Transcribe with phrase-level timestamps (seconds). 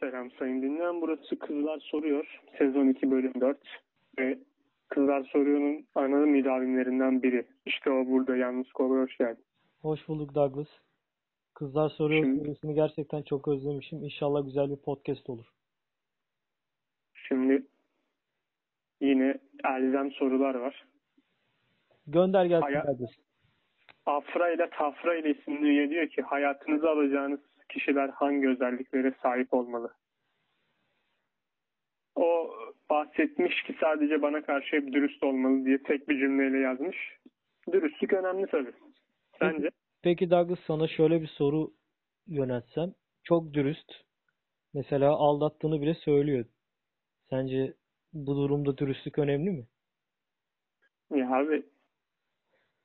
[0.00, 1.00] Selam sayın dinleyen.
[1.00, 2.40] Burası Kızlar Soruyor.
[2.58, 3.58] Sezon 2 bölüm 4.
[4.18, 4.38] Ve
[4.88, 7.46] Kızlar Soruyor'un ana müdavimlerinden biri.
[7.66, 9.02] İşte o burada yalnız kovuyor.
[9.04, 9.44] Hoş geldin.
[9.82, 10.68] Hoş bulduk Douglas.
[11.54, 14.04] Kızlar Soruyor Şimdi- serisini gerçekten çok özlemişim.
[14.04, 15.46] İnşallah güzel bir podcast olur.
[17.14, 17.66] Şimdi
[19.00, 20.86] yine elzem sorular var.
[22.06, 23.10] Gönder gelsin Aya- Douglas.
[24.06, 27.40] Afra ile Tafra ile isimli üye diyor ki hayatınıza alacağınız
[27.70, 29.94] kişiler hangi özelliklere sahip olmalı?
[32.14, 32.50] O
[32.90, 36.96] bahsetmiş ki sadece bana karşı hep dürüst olmalı diye tek bir cümleyle yazmış.
[37.72, 38.72] Dürüstlük önemli tabii.
[39.38, 39.70] Sence?
[40.02, 41.70] Peki Douglas sana şöyle bir soru
[42.26, 42.92] yöneltsem.
[43.24, 43.92] Çok dürüst.
[44.74, 46.44] Mesela aldattığını bile söylüyor.
[47.30, 47.74] Sence
[48.12, 49.66] bu durumda dürüstlük önemli mi?
[51.10, 51.62] Ya abi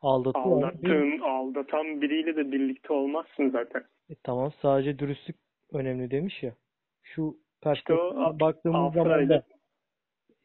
[0.02, 3.84] Aldatıyor aldattığın, aldatan biriyle de birlikte olmazsın zaten.
[4.10, 5.36] E, tamam sadece dürüstlük
[5.72, 6.56] önemli demiş ya.
[7.04, 7.38] Şu
[7.74, 9.44] İşte o perspektiften baktığımız Afra zaman da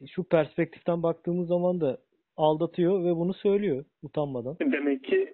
[0.07, 1.97] şu perspektiften baktığımız zaman da
[2.37, 4.57] aldatıyor ve bunu söylüyor utanmadan.
[4.59, 5.33] Demek ki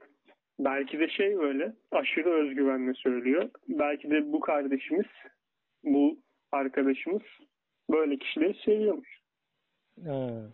[0.60, 3.50] belki de şey böyle aşırı özgüvenle söylüyor.
[3.68, 5.06] Belki de bu kardeşimiz,
[5.84, 6.18] bu
[6.52, 7.22] arkadaşımız
[7.92, 9.20] böyle kişileri seviyormuş.
[10.06, 10.54] Ha.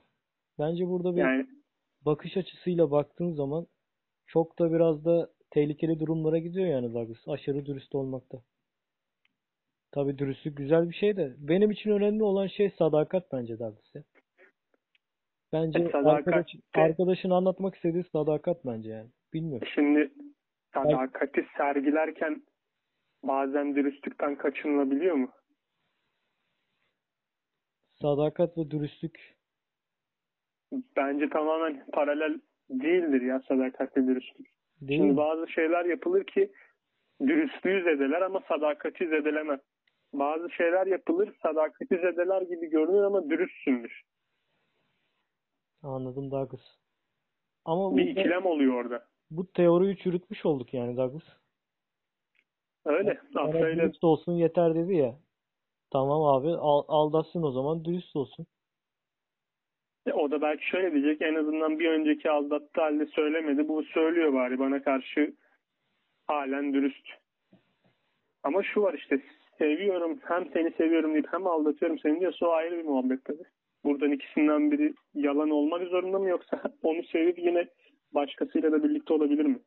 [0.60, 1.48] Bence burada bir Yani
[2.02, 3.68] bakış açısıyla baktığın zaman
[4.28, 7.28] çok da biraz da tehlikeli durumlara gidiyor yani Douglas.
[7.28, 8.38] Aşırı dürüst olmakta.
[9.92, 14.04] Tabii dürüstlük güzel bir şey de benim için önemli olan şey sadakat bence Douglas ya.
[15.54, 19.10] Bence E, sadakat arkadaş, de- arkadaşın anlatmak istediği sadakat bence yani.
[19.34, 19.68] Bilmiyorum.
[19.76, 20.12] şimdi
[20.74, 22.44] sadakati sergilerken
[23.24, 25.32] bazen dürüstlükten kaçınılabiliyor mu?
[28.02, 29.34] Sadakat ve dürüstlük
[30.96, 34.48] Bence tamamen paralel değildir ya sadakatle dürüstlük.
[34.82, 35.18] Değil Şimdi mi?
[35.18, 36.52] bazı şeyler yapılır ki
[37.28, 39.60] dürüstlüğü zedeler ama sadakati zedelemez.
[40.14, 44.02] Bazı şeyler yapılır sadakati zedeler gibi görünür ama dürüstsündür.
[45.84, 46.62] Anladım Douglas.
[47.66, 49.06] Ama Bir ikilem oluyor orada.
[49.32, 51.24] bu teoriyi çürütmüş olduk yani Douglas.
[52.86, 53.22] Öyle.
[53.36, 55.20] İle dürüst olsun yeter dedi ya.
[55.92, 58.46] Tamam abi al, aldatsın o zaman dürüst olsun.
[60.12, 63.68] O da belki şöyle diyecek en azından bir önceki aldattığı halde söylemedi.
[63.68, 65.34] Bu söylüyor bari bana karşı
[66.28, 67.08] halen dürüst.
[68.44, 69.22] Ama şu var işte
[69.58, 73.44] seviyorum hem seni seviyorum deyip hem aldatıyorum seni diyorsa o ayrı bir muhabbet tabii.
[73.84, 77.68] Buradan ikisinden biri yalan olmak zorunda mı yoksa onu sevip yine
[78.12, 79.60] başkasıyla da birlikte olabilir mi?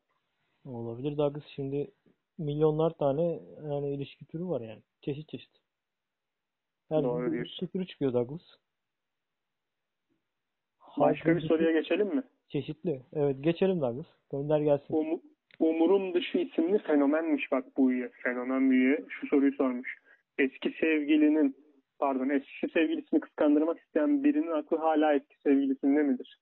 [0.64, 1.90] Olabilir Douglas şimdi
[2.38, 4.82] milyonlar tane yani ilişki türü var yani.
[5.00, 5.50] Çeşit çeşit.
[6.88, 8.42] Her Doğru bir ilişki türü çıkıyor Douglas.
[10.98, 12.22] Başka bir soruya geçelim mi?
[12.48, 13.00] Çeşitli.
[13.12, 14.06] Evet geçelim Douglas.
[14.32, 14.94] Gönder gelsin.
[14.94, 15.20] Um,
[15.58, 18.10] umurum dışı isimli fenomenmiş bak bu üye.
[18.22, 19.04] Fenomen üye.
[19.08, 19.96] Şu soruyu sormuş.
[20.38, 21.56] Eski sevgilinin
[21.98, 26.38] pardon eski sevgilisini kıskandırmak isteyen birinin aklı hala eski sevgilisinde midir?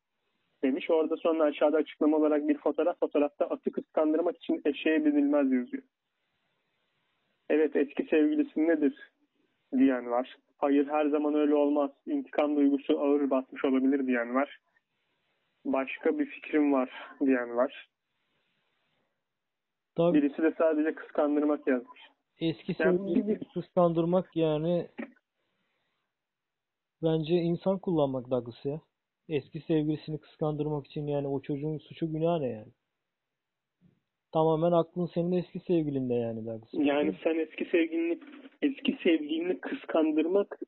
[0.62, 0.90] Demiş.
[0.90, 5.82] Orada sonra aşağıda açıklama olarak bir fotoğraf fotoğrafta atı kıskandırmak için eşeğe binilmez yazıyor.
[7.50, 8.94] Evet eski sevgilisindedir
[9.78, 10.36] diyen var.
[10.58, 11.90] Hayır her zaman öyle olmaz.
[12.06, 14.58] İntikam duygusu ağır basmış olabilir diyen var.
[15.64, 16.90] Başka bir fikrim var
[17.20, 17.88] diyen var.
[19.98, 22.00] Douglas, Birisi de sadece kıskandırmak yazmış.
[22.40, 24.88] eski Yani bir- kıskandırmak yani
[27.02, 28.80] bence insan kullanmak Douglas ya.
[29.28, 32.72] Eski sevgilisini kıskandırmak için yani o çocuğun suçu günahı ne yani?
[34.32, 36.70] Tamamen aklın senin eski sevgilinde yani Douglas.
[36.74, 38.18] Yani sen eski sevgilini
[38.64, 40.58] eski sevgilini kıskandırmak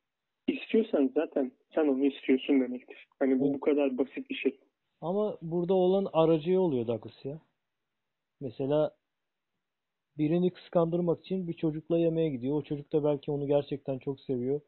[0.48, 3.06] istiyorsan zaten sen onu istiyorsun demektir.
[3.18, 4.60] Hani bu bu kadar basit bir şey.
[5.00, 7.40] Ama burada olan aracı oluyor Douglas ya.
[8.40, 8.96] Mesela
[10.18, 12.56] birini kıskandırmak için bir çocukla yemeğe gidiyor.
[12.56, 14.60] O çocuk da belki onu gerçekten çok seviyor.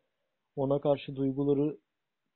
[0.57, 1.77] Ona karşı duyguları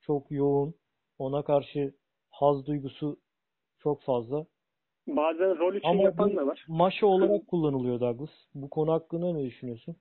[0.00, 0.74] çok yoğun.
[1.18, 1.94] Ona karşı
[2.30, 3.20] haz duygusu
[3.78, 4.46] çok fazla.
[5.06, 6.64] Bazen rol için Ama yapan da var.
[6.68, 8.30] maşa olarak kullanılıyor Douglas.
[8.54, 9.96] Bu konu hakkında ne düşünüyorsun?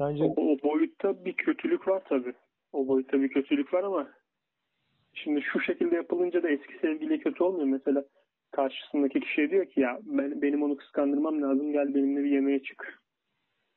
[0.00, 2.32] Sence O, o boyutta bir kötülük var tabii.
[2.72, 4.08] O boyutta bir kötülük var ama
[5.14, 7.66] şimdi şu şekilde yapılınca da eski sevgiliye kötü olmuyor.
[7.66, 8.04] Mesela
[8.50, 13.00] karşısındaki kişiye diyor ki ya ben, benim onu kıskandırmam lazım gel benimle bir yemeğe çık.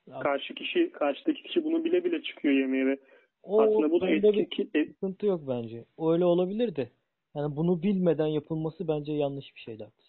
[0.08, 2.98] Ya, Karşı kişi, karşıdaki kişi bunu bile bile çıkıyor yemeğe ve
[3.44, 5.86] o aslında bu da konuda bir e- sıkıntı yok bence.
[5.98, 6.90] O öyle olabilir de.
[7.36, 10.03] Yani bunu bilmeden yapılması bence yanlış bir şey Douglas.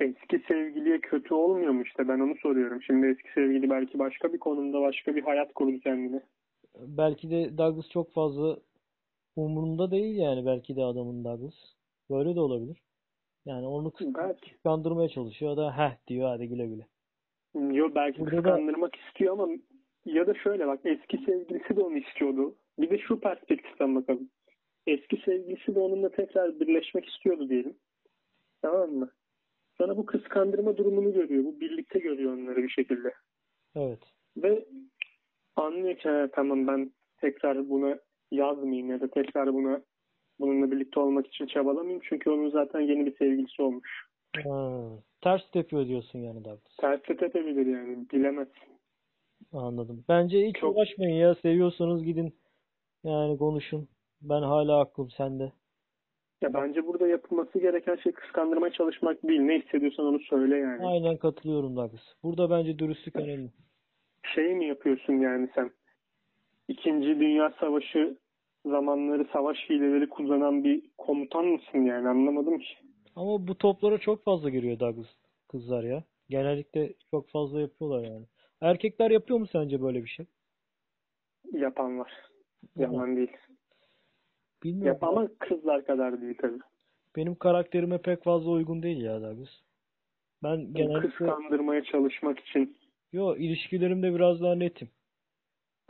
[0.00, 2.82] Eski sevgiliye kötü olmuyor mu işte ben onu soruyorum.
[2.82, 6.22] Şimdi eski sevgili belki başka bir konumda başka bir hayat kurdu kendine.
[6.78, 8.58] Belki de Douglas çok fazla
[9.36, 11.54] umurunda değil yani belki de adamın Douglas.
[12.10, 12.76] Böyle de olabilir.
[13.46, 14.50] Yani onu Belki.
[14.50, 15.50] kıskandırmaya çalışıyor.
[15.52, 16.86] O da heh diyor hadi güle güle.
[17.76, 19.48] Yo belki Burada da- kıskandırmak istiyor ama
[20.04, 22.54] ya da şöyle bak eski sevgilisi de onu istiyordu.
[22.78, 24.30] Bir de şu perspektiften bakalım.
[24.86, 27.74] Eski sevgilisi de onunla tekrar birleşmek istiyordu diyelim.
[28.62, 29.10] Tamam mı?
[29.78, 31.44] Sonra bu kıskandırma durumunu görüyor.
[31.44, 33.12] Bu birlikte görüyor onları bir şekilde.
[33.76, 33.98] Evet.
[34.36, 34.64] Ve
[35.56, 37.98] anlıyor ki "Ha, tamam ben tekrar buna
[38.30, 39.80] yazmayayım ya da tekrar buna
[40.40, 42.02] bununla birlikte olmak için çabalamayayım.
[42.08, 44.06] Çünkü onun zaten yeni bir sevgilisi olmuş.
[44.44, 44.88] Ha,
[45.20, 46.76] ters tepiyor diyorsun yani Douglas.
[46.80, 48.06] Tersi tepebilir yani.
[48.12, 48.48] Bilemez.
[49.52, 50.04] Anladım.
[50.08, 51.34] Bence hiç Çok- uğraşmayın ya.
[51.34, 52.34] Seviyorsanız gidin.
[53.04, 53.88] Yani konuşun.
[54.22, 55.52] Ben hala aklım sende.
[56.42, 59.40] Ya bence burada yapılması gereken şey kıskandırmaya çalışmak değil.
[59.40, 60.86] Ne hissediyorsan onu söyle yani.
[60.86, 62.00] Aynen katılıyorum Douglas.
[62.22, 63.50] Burada bence dürüstlük önemli.
[64.34, 65.70] Şey mi yapıyorsun yani sen?
[66.68, 68.16] İkinci Dünya Savaşı
[68.66, 72.74] zamanları savaş hileleri kullanan bir komutan mısın yani anlamadım ki.
[73.16, 75.08] Ama bu toplara çok fazla giriyor Douglas
[75.48, 76.04] kızlar ya.
[76.30, 78.26] Genellikle çok fazla yapıyorlar yani.
[78.60, 80.26] Erkekler yapıyor mu sence böyle bir şey?
[81.52, 82.12] Yapan var.
[82.76, 83.32] Yalan değil.
[84.62, 84.98] Bilmiyorum.
[85.02, 86.58] Yap ama kızlar kadar değil tabii.
[87.16, 89.50] Benim karakterime pek fazla uygun değil ya Douglas.
[90.42, 92.76] Ben genellikle Kıskandırmaya çalışmak için
[93.12, 94.90] yo ilişkilerimde biraz daha netim.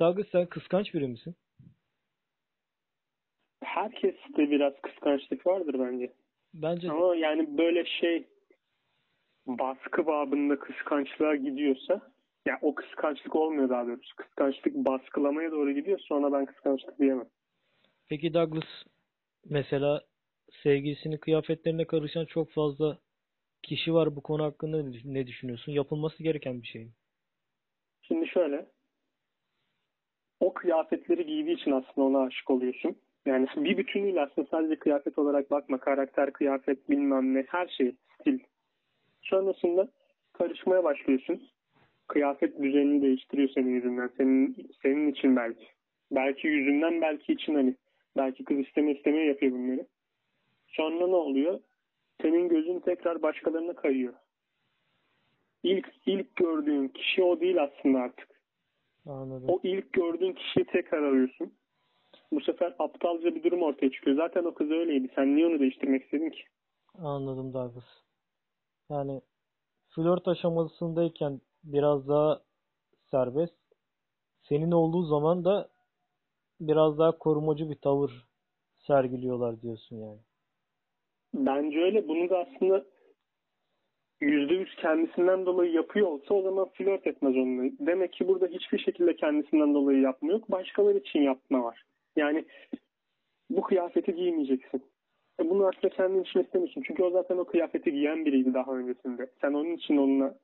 [0.01, 1.37] Douglas sen kıskanç biri misin?
[3.79, 6.13] herkeste biraz kıskançlık vardır bence.
[6.55, 6.93] Bence de.
[6.93, 8.27] Ama yani böyle şey
[9.47, 12.01] baskı babında kıskançlığa gidiyorsa
[12.47, 14.17] ya o kıskançlık olmuyor daha doğrusu.
[14.17, 17.29] Kıskançlık baskılamaya doğru gidiyor sonra ben kıskançlık diyemem.
[18.09, 18.65] Peki Douglas
[19.45, 20.01] mesela
[20.63, 22.99] sevgilisinin kıyafetlerine karışan çok fazla
[23.63, 25.73] kişi var bu konu hakkında ne düşünüyorsun?
[25.73, 26.91] Yapılması gereken bir şey mi?
[28.03, 28.67] Şimdi şöyle
[30.41, 32.97] o kıyafetleri giydiği için aslında ona aşık oluyorsun.
[33.27, 35.79] Yani bir bütünüyle aslında sadece kıyafet olarak bakma.
[35.79, 38.39] Karakter, kıyafet bilmem ne her şey stil.
[39.23, 39.89] Sonrasında
[40.33, 41.49] karışmaya başlıyorsun.
[42.09, 44.11] Kıyafet düzenini değiştiriyor senin yüzünden.
[44.17, 45.67] Senin, senin için belki.
[46.11, 47.75] Belki yüzünden belki için hani.
[48.17, 49.87] Belki kız isteme istemeye yapıyor bunları.
[50.67, 51.61] Sonra ne oluyor?
[52.23, 54.15] Senin gözün tekrar başkalarına kayıyor.
[55.63, 58.29] İlk, ilk gördüğün kişi o değil aslında artık.
[59.07, 59.49] Anladım.
[59.49, 61.53] O ilk gördüğün kişiyi tekrar arıyorsun.
[62.33, 64.17] Bu sefer aptalca bir durum ortaya çıkıyor.
[64.17, 65.09] Zaten o kız öyleydi.
[65.15, 66.43] Sen niye onu değiştirmek istedin ki?
[66.99, 67.85] Anladım Douglas.
[68.91, 69.21] Yani
[69.89, 72.43] flört aşamasındayken biraz daha
[73.11, 73.59] serbest.
[74.43, 75.69] Senin olduğu zaman da
[76.61, 78.27] biraz daha korumacı bir tavır
[78.87, 80.19] sergiliyorlar diyorsun yani.
[81.35, 82.09] Bence öyle.
[82.09, 82.85] Bunu da aslında
[84.21, 87.71] yüzde yüz kendisinden dolayı yapıyor olsa o zaman flört etmez onunla.
[87.81, 90.51] Demek ki burada hiçbir şekilde kendisinden dolayı yapma yok.
[90.51, 91.83] Başkaları için yapma var.
[92.17, 92.45] Yani
[93.51, 94.83] bu kıyafeti giymeyeceksin.
[95.41, 96.83] E bunu aslında kendin için istemiyorsun.
[96.87, 99.31] Çünkü o zaten o kıyafeti giyen biriydi daha öncesinde.
[99.41, 100.35] Sen onun için onunla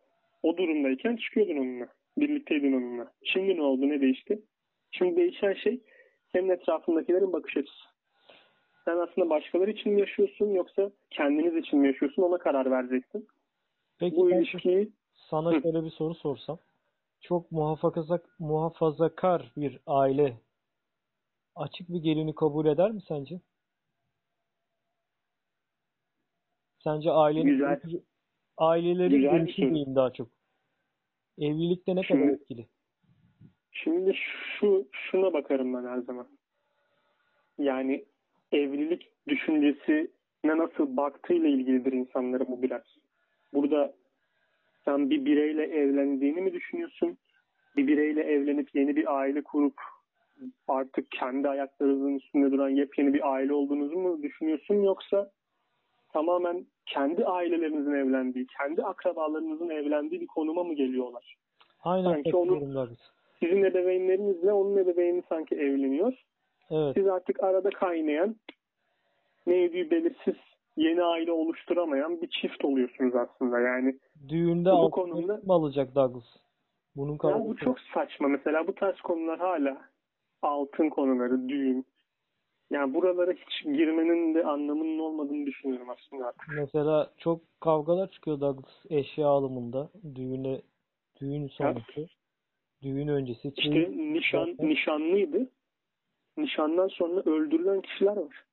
[0.43, 1.89] o durumdayken çıkıyordun onunla.
[2.19, 3.13] Birlikteydin onunla.
[3.25, 3.89] Şimdi ne oldu?
[3.89, 4.43] Ne değişti?
[4.91, 5.81] Şimdi değişen şey
[6.35, 7.85] senin etrafındakilerin bakış açısı.
[8.85, 13.27] Sen aslında başkaları için mi yaşıyorsun yoksa kendiniz için mi yaşıyorsun ona karar vereceksin.
[13.99, 14.93] Peki Bu ilişkiyi
[15.31, 15.63] sana Hı.
[15.63, 16.59] şöyle bir soru sorsam.
[17.21, 20.37] Çok muhafaza, muhafazakar bir aile
[21.57, 23.41] açık bir gelini kabul eder mi sence?
[26.85, 27.81] Sence ailenin Güzel.
[27.81, 28.03] görüşü-
[28.57, 29.71] ailelerin Güzel görüşü soru.
[29.75, 30.29] diyeyim daha çok.
[31.39, 32.67] Evlilikte ne kadar Şimdi- etkili?
[33.75, 34.15] Şimdi
[34.59, 36.26] şu şuna bakarım ben her zaman.
[37.58, 38.05] Yani
[38.53, 40.08] evlilik düşüncesine
[40.44, 42.82] nasıl baktığıyla ilgilidir insanlara bu biraz.
[43.55, 43.94] Burada
[44.84, 47.19] sen bir bireyle evlendiğini mi düşünüyorsun?
[47.77, 49.75] Bir bireyle evlenip yeni bir aile kurup
[50.69, 54.75] artık kendi ayaklarınızın üstünde duran yepyeni bir aile olduğunuzu mu düşünüyorsun?
[54.75, 55.31] Yoksa
[56.13, 61.37] tamamen kendi ailelerinizin evlendiği, kendi akrabalarınızın evlendiği bir konuma mı geliyorlar?
[61.84, 62.89] Aynen sanki onu-.
[63.44, 66.13] Sizin ebeveynlerinizle onun ebeveyni sanki evleniyor.
[66.70, 66.94] Evet.
[66.94, 68.36] Siz artık arada kaynayan,
[69.46, 70.34] neydi belirsiz
[70.77, 73.60] yeni aile oluşturamayan bir çift oluyorsunuz aslında.
[73.60, 73.98] Yani
[74.29, 76.24] Düğünde Bu konumda- mı alacak Douglas?
[76.96, 78.29] Bunun ya kararı bu çok saçma.
[78.29, 79.82] Mesela bu tarz konular hala
[80.43, 81.86] altın konuları, düğün.
[82.70, 86.48] Yani buralara hiç girmenin de anlamının olmadığını düşünüyorum aslında artık.
[86.56, 89.91] Mesela çok kavgalar çıkıyor Douglas eşya alımında.
[90.15, 90.60] Düğüne,
[91.20, 92.06] düğün sonrası,
[92.84, 93.48] düğün öncesi.
[93.48, 95.50] İşte çeyiz- nişan nişanlıydı.
[96.36, 98.44] Nişandan sonra öldürülen kişiler var.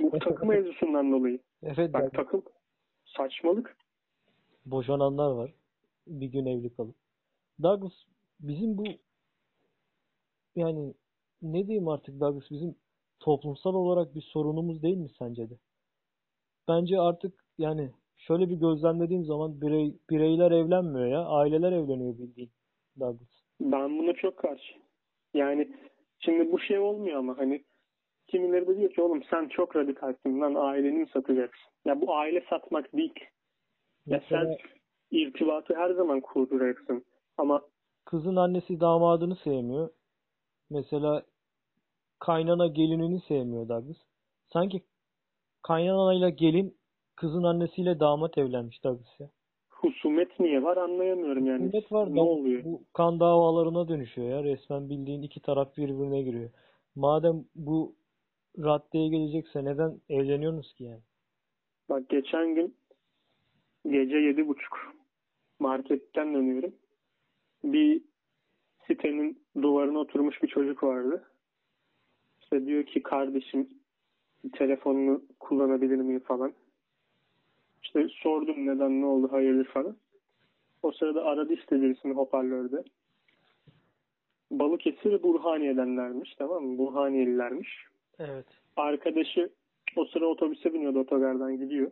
[0.00, 1.38] Bu takım mevzusundan dolayı.
[1.62, 2.12] Evet Bak Douglas.
[2.12, 2.42] takım
[3.04, 3.76] saçmalık.
[4.66, 5.52] Boşananlar var.
[6.06, 6.94] Bir gün evli kalıp.
[7.62, 7.92] Douglas
[8.40, 8.84] bizim bu
[10.56, 10.94] yani
[11.42, 12.74] ne diyeyim artık Douglas bizim
[13.20, 15.54] toplumsal olarak bir sorunumuz değil mi sence de?
[16.68, 21.24] Bence artık yani şöyle bir gözlemlediğim zaman birey, bireyler evlenmiyor ya.
[21.24, 22.50] Aileler evleniyor bildiğin
[23.00, 23.43] Douglas.
[23.64, 24.74] Ben buna çok karşı.
[25.34, 25.68] Yani
[26.18, 27.64] şimdi bu şey olmuyor ama hani
[28.26, 31.70] kimileri de diyor ki oğlum sen çok radikalsin lan aileni mi satacaksın?
[31.84, 33.14] Ya bu aile satmak değil.
[34.06, 34.56] Ya Mesela sen
[35.10, 37.04] irtibatı her zaman kurduracaksın.
[37.38, 37.62] Ama
[38.04, 39.90] kızın annesi damadını sevmiyor.
[40.70, 41.22] Mesela
[42.18, 43.96] kaynana gelinini sevmiyor Douglas.
[44.52, 44.82] Sanki
[45.62, 46.76] kaynanayla gelin
[47.16, 49.28] kızın annesiyle damat evlenmiş Douglas ya.
[49.84, 51.62] Husumet niye var anlayamıyorum yani.
[51.64, 52.64] Millet var Ne da oluyor?
[52.64, 54.44] bu kan davalarına dönüşüyor ya.
[54.44, 56.50] Resmen bildiğin iki taraf birbirine giriyor.
[56.94, 57.94] Madem bu
[58.58, 61.00] raddeye gelecekse neden evleniyorsunuz ki yani?
[61.88, 62.74] Bak geçen gün
[63.90, 64.94] gece yedi buçuk
[65.58, 66.74] marketten dönüyorum.
[67.64, 68.02] Bir
[68.86, 71.24] sitenin duvarına oturmuş bir çocuk vardı.
[72.42, 73.68] İşte diyor ki kardeşim
[74.52, 76.52] telefonunu kullanabilir miyim falan.
[77.84, 79.96] İşte sordum neden ne oldu hayırdır falan.
[80.82, 82.84] O sırada aradı işte birisini hoparlörde.
[84.50, 86.78] Balıkesir Burhaniye'denlermiş tamam mı?
[86.78, 87.84] Burhaniyelilermiş.
[88.18, 88.46] Evet.
[88.76, 89.50] Arkadaşı
[89.96, 91.90] o sıra otobüse biniyordu otogardan gidiyor.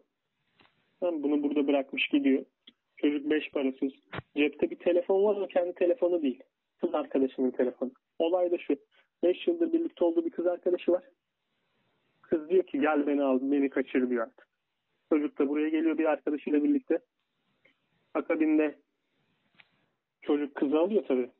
[1.00, 2.44] Tamam, bunu burada bırakmış gidiyor.
[2.96, 3.92] Çocuk beş parasız.
[4.36, 6.42] Cepte bir telefon var ama kendi telefonu değil.
[6.80, 7.90] Kız arkadaşının telefonu.
[8.18, 8.76] Olay da şu.
[9.22, 11.04] Beş yıldır birlikte olduğu bir kız arkadaşı var.
[12.22, 14.51] Kız diyor ki gel beni al, beni kaçır diyor artık.
[15.12, 16.98] Çocuk da buraya geliyor bir arkadaşıyla birlikte.
[18.14, 18.78] Akabinde
[20.22, 21.30] çocuk kızı alıyor tabii.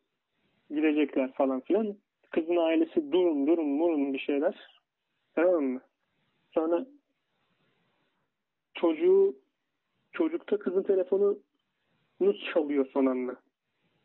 [0.71, 1.97] Gidecekler falan filan.
[2.31, 4.81] Kızın ailesi durun durun murun bir şeyler.
[5.35, 5.81] Tamam mı?
[6.51, 6.87] Sonra
[8.75, 9.37] çocuğu
[10.13, 11.39] çocukta kızın telefonunu
[12.55, 13.37] çalıyor son anda.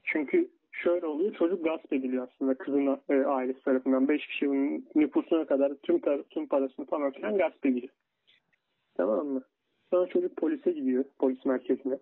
[0.03, 1.33] Çünkü şöyle oluyor.
[1.35, 4.07] Çocuk gasp ediliyor aslında kızın e, ailesi tarafından.
[4.07, 7.93] Beş kişinin nüfusuna kadar tüm tar- tüm parasını falan filan gasp ediliyor.
[8.97, 9.43] Tamam mı?
[9.91, 11.05] Sonra çocuk polise gidiyor.
[11.19, 11.97] Polis merkezine.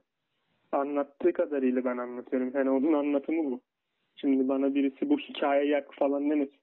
[0.72, 2.52] Anlattığı kadarıyla ben anlatıyorum.
[2.54, 3.62] Yani onun anlatımı bu.
[4.16, 6.60] Şimdi bana birisi bu hikaye yak falan demesin.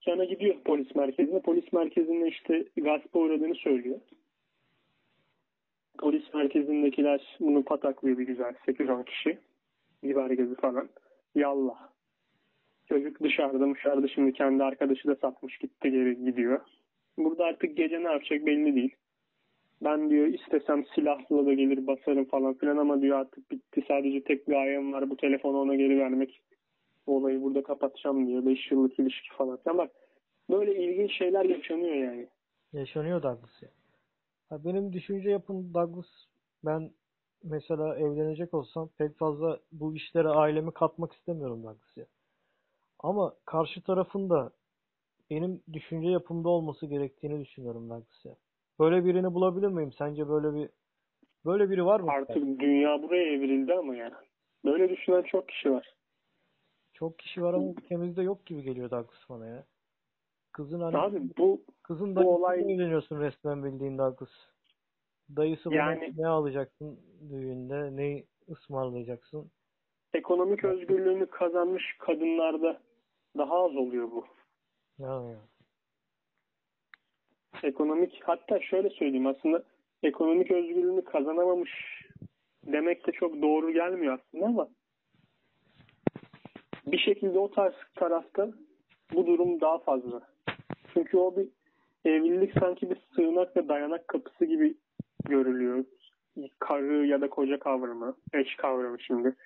[0.00, 1.40] Sonra gidiyor polis merkezine.
[1.40, 4.00] Polis merkezinde işte gaspa uğradığını söylüyor.
[5.98, 9.38] Polis merkezindekiler bunu pataklıyor bir güzel 8-10 kişi.
[10.02, 10.88] Biber gezi falan.
[11.34, 11.88] Yallah.
[12.88, 16.60] Çocuk dışarıda dışarıda şimdi kendi arkadaşı da satmış gitti geri gidiyor.
[17.18, 18.94] Burada artık gece ne yapacak belli değil.
[19.84, 23.84] Ben diyor istesem silahla da gelir basarım falan filan ama diyor artık bitti.
[23.88, 26.40] Sadece tek bir ayım var bu telefonu ona geri vermek.
[27.06, 28.46] Olayı burada kapatacağım diyor.
[28.46, 29.58] 5 yıllık ilişki falan.
[29.66, 29.90] Ama bak
[30.50, 32.28] böyle ilginç şeyler yaşanıyor yani.
[32.72, 33.68] Yaşanıyor Douglas ya.
[34.64, 36.06] Benim düşünce yapım Douglas
[36.64, 36.90] ben
[37.42, 42.06] mesela evlenecek olsam pek fazla bu işlere ailemi katmak istemiyorum Douglas ya.
[42.98, 44.50] Ama karşı tarafın da
[45.30, 48.36] benim düşünce yapımda olması gerektiğini düşünüyorum Douglas ya.
[48.80, 49.92] Böyle birini bulabilir miyim?
[49.98, 50.68] Sence böyle bir
[51.44, 52.10] böyle biri var mı?
[52.10, 54.12] Artık dünya buraya evrildi ama ya.
[54.64, 55.94] Böyle düşünen çok kişi var.
[56.94, 59.64] Çok kişi var ama ülkemizde yok gibi geliyor Douglas bana ya.
[60.52, 64.30] Kızın hani Abi bu kızın dayısıyla olay- evleniyorsun resmen bildiğin Douglas.
[65.36, 69.50] Dayısı Yani- ne alacaksın düğünde, ne ısmarlayacaksın?
[70.14, 72.80] ekonomik özgürlüğünü kazanmış kadınlarda
[73.38, 74.24] daha az oluyor bu.
[74.98, 75.38] Ya ya.
[77.62, 79.62] Ekonomik hatta şöyle söyleyeyim aslında
[80.02, 81.70] ekonomik özgürlüğünü kazanamamış
[82.66, 84.68] demek de çok doğru gelmiyor aslında ama
[86.86, 88.48] bir şekilde o tarz tarafta
[89.14, 90.20] bu durum daha fazla.
[90.94, 91.48] Çünkü o bir
[92.04, 94.74] evlilik sanki bir sığınak ve dayanak kapısı gibi
[95.28, 95.84] görülüyor.
[96.58, 99.36] Karı ya da koca kavramı, eş kavramı şimdi.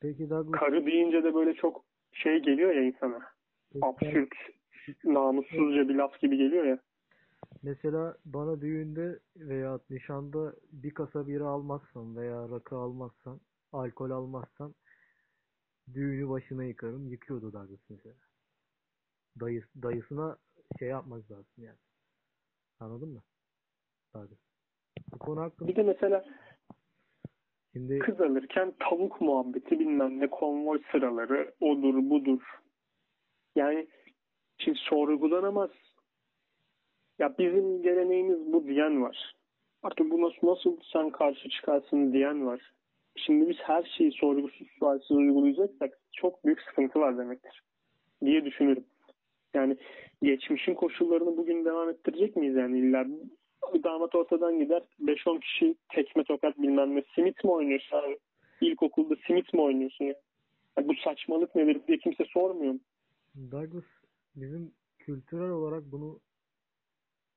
[0.00, 3.18] Peki Douglas, Karı deyince de böyle çok şey geliyor ya insana.
[3.72, 4.34] peki Absürt,
[5.04, 6.78] namussuzca bir laf gibi geliyor ya.
[7.62, 13.40] Mesela bana düğünde veya nişanda bir kasa bira almazsan veya rakı almazsan,
[13.72, 14.74] alkol almazsan
[15.94, 17.08] düğünü başına yıkarım.
[17.08, 18.14] Yıkıyordu Douglas mesela.
[19.40, 20.38] Dayı, dayısına
[20.78, 21.78] şey yapmaz lazım yani.
[22.80, 23.22] Anladın mı?
[24.14, 24.38] Douglas.
[25.12, 26.24] Bu konu hakkında Bir de mesela
[27.72, 32.42] şimdi kız alırken tavuk muhabbeti bilmem ne konvoy sıraları odur budur.
[33.54, 33.88] Yani
[34.58, 35.70] şimdi sorgulanamaz.
[37.18, 39.34] Ya bizim geleneğimiz bu diyen var.
[39.82, 42.72] Artık bu nasıl, nasıl sen karşı çıkarsın diyen var.
[43.16, 47.62] Şimdi biz her şeyi sorgusuz sualsiz uygulayacaksak çok büyük sıkıntı var demektir.
[48.24, 48.84] Diye düşünürüm.
[49.54, 49.76] Yani
[50.22, 53.06] geçmişin koşullarını bugün devam ettirecek miyiz yani illa
[53.84, 58.18] damat ortadan gider 5-10 kişi tekme tokat bilmem ne simit mi oynuyorsun abi?
[58.60, 60.14] İlkokulda simit mi oynuyorsun ya?
[60.78, 62.72] Ya bu saçmalık nedir diye kimse sormuyor.
[62.72, 62.80] mu?
[63.50, 63.84] Douglas
[64.36, 66.20] bizim kültürel olarak bunu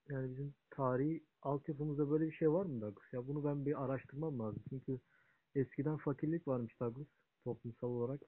[0.09, 3.13] yani bizim tarihi altyapımızda böyle bir şey var mı Douglas?
[3.13, 4.63] Ya bunu ben bir araştırmam lazım.
[4.69, 4.99] Çünkü
[5.55, 7.07] eskiden fakirlik varmış Douglas
[7.43, 8.21] toplumsal olarak.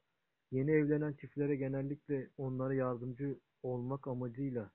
[0.52, 4.72] yeni evlenen çiftlere genellikle onlara yardımcı olmak amacıyla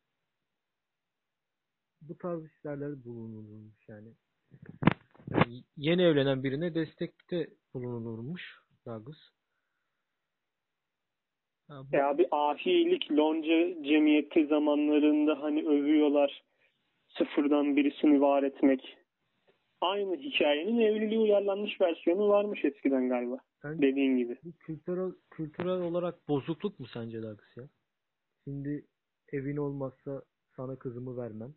[2.02, 4.08] bu tarz işlerlerde bulunulmuş yani.
[5.30, 8.42] Yani yeni evlenen birine destekte bulunulmuş
[8.86, 9.18] Douglas.
[11.68, 16.42] Ha, bu- E abi ahilik lonca cemiyeti zamanlarında hani övüyorlar
[17.18, 18.96] sıfırdan birisini var etmek.
[19.80, 23.36] Aynı hikayenin evliliğe uyarlanmış versiyonu varmış eskiden galiba.
[23.62, 24.38] Sen Dediğin gibi.
[24.60, 27.64] kültürel kültürel olarak bozukluk mu sence Douglas ya?
[28.44, 28.84] Şimdi
[29.32, 30.22] evin olmazsa
[30.56, 31.54] sana kızımı vermem.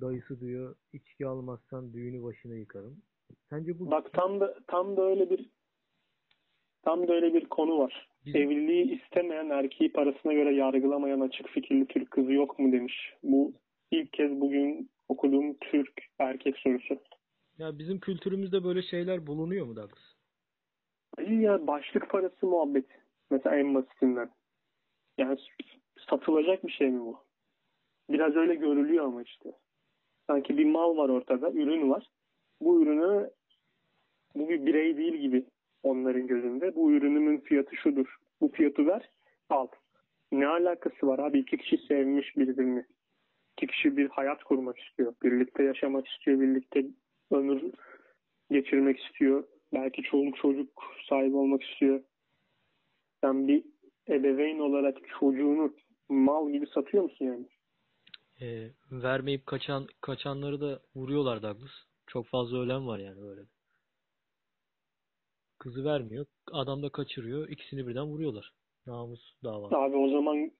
[0.00, 3.02] Dayısı diyor içki almazsan düğünü başına yıkarım.
[3.50, 5.50] Sence bu Bak tam da tam da öyle bir
[6.82, 8.08] tam da öyle bir konu var.
[8.26, 13.14] Bizim- Evliliği istemeyen erkeği parasına göre yargılamayan açık fikirli Türk kızı yok mu demiş.
[13.22, 13.52] Bu
[13.92, 16.98] ilk kez bugün okuduğum Türk erkek sorusu.
[17.58, 20.14] ya bizim kültürümüzde böyle şeyler bulunuyor mu Douglas?
[21.26, 22.86] İyi ya başlık parası muhabbet.
[23.30, 24.30] Mesela en basitinden.
[25.18, 25.38] Yani
[26.08, 27.18] satılacak bir şey mi bu?
[28.10, 29.52] Biraz öyle görülüyor ama işte.
[30.26, 32.06] Sanki bir mal var ortada, ürün var.
[32.60, 33.30] Bu ürünü
[34.34, 35.44] bu bir birey değil gibi
[35.82, 36.74] onların gözünde.
[36.74, 38.16] Bu ürünümün fiyatı şudur.
[38.40, 39.10] Bu fiyatı ver,
[39.50, 39.66] al.
[40.32, 41.38] Ne alakası var abi?
[41.38, 42.84] İki kişi sevmiş birbirini.
[43.56, 45.14] İki kişi bir hayat kurmak istiyor.
[45.22, 46.40] Birlikte yaşamak istiyor.
[46.40, 46.84] Birlikte
[47.30, 47.62] ömür
[48.50, 49.44] geçirmek istiyor.
[49.72, 50.68] Belki çoluk çocuk
[51.08, 52.02] sahibi olmak istiyor.
[53.20, 53.64] Sen bir
[54.08, 55.74] ebeveyn olarak çocuğunu
[56.08, 57.46] mal gibi satıyor musun yani?
[58.40, 61.70] Ee, vermeyip kaçan kaçanları da vuruyorlar Douglas.
[62.06, 63.40] Çok fazla ölen var yani böyle.
[65.58, 66.26] Kızı vermiyor.
[66.52, 67.48] Adam da kaçırıyor.
[67.48, 68.52] İkisini birden vuruyorlar.
[68.86, 69.76] Namus davası.
[69.76, 70.52] Abi o zaman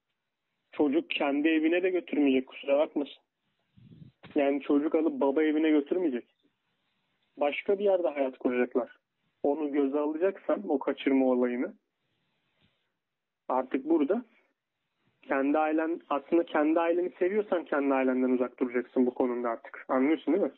[0.73, 3.23] çocuk kendi evine de götürmeyecek kusura bakmasın.
[4.35, 6.25] Yani çocuk alıp baba evine götürmeyecek.
[7.37, 8.97] Başka bir yerde hayat kuracaklar.
[9.43, 11.75] Onu göze alacaksan o kaçırma olayını
[13.49, 14.25] artık burada
[15.23, 19.85] kendi ailen aslında kendi aileni seviyorsan kendi ailenden uzak duracaksın bu konuda artık.
[19.89, 20.53] Anlıyorsun değil mi?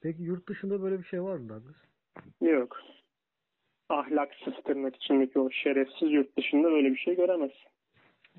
[0.00, 1.76] Peki yurt dışında böyle bir şey var mı Douglas?
[2.40, 2.80] Yok.
[3.88, 7.69] Ahlaksız tırnak içindeki o şerefsiz yurt dışında böyle bir şey göremezsin.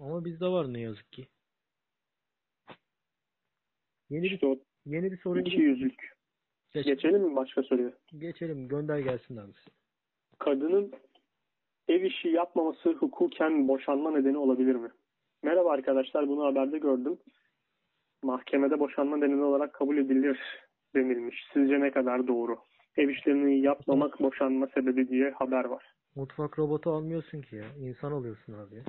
[0.02, 1.28] Ama bizde var ne yazık ki.
[4.10, 6.14] Yeni bir İşte o yeni bir soruya iki yüzlük.
[6.74, 7.92] geç- Geçelim mi başka soruya?
[8.18, 8.68] geçelim.
[8.68, 9.68] Gönder gelsin Douglas.
[10.40, 10.92] kadının
[11.88, 14.90] ev işi yapmaması hukuken boşanma nedeni olabilir mi?
[15.44, 17.18] Merhaba arkadaşlar bunu haberde gördüm.
[18.24, 20.40] Mahkemede boşanma nedeni olarak kabul edilir
[20.96, 21.44] denilmiş.
[21.54, 22.58] Sizce ne kadar doğru?
[22.98, 25.94] Ev işlerini yapmamak boşanma sebebi diye haber var.
[26.16, 27.66] Mutfak robotu almıyorsun ki ya.
[27.80, 28.84] İnsan alıyorsun abi ya.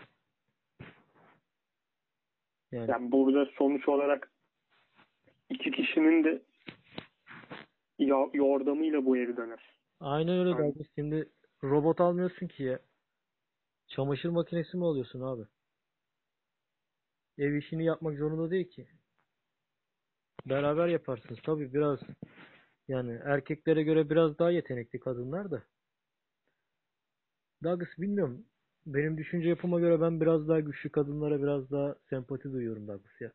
[2.73, 4.33] Yani Yani burada sonuç olarak
[5.51, 6.43] iki kişinin de
[8.33, 9.77] yordamıyla bu ev döner.
[10.01, 10.51] aynen öyle.
[10.51, 10.87] Douglas.
[10.95, 11.29] Şimdi
[11.65, 12.79] robot almıyorsun ki ya.
[13.87, 15.43] Çamaşır makinesi mi alıyorsun abi?
[17.39, 18.89] Ev işini yapmak zorunda değil ki.
[20.47, 21.39] Beraber yaparsınız.
[21.45, 21.99] Tabii biraz
[22.89, 25.63] yani erkeklere göre biraz daha yetenekli kadınlar da.
[27.65, 28.47] Douglas bilmiyorum.
[28.87, 33.33] Benim düşünce yapıma göre ben biraz daha güçlü kadınlara biraz daha sempati duyuyorum Douglas ya.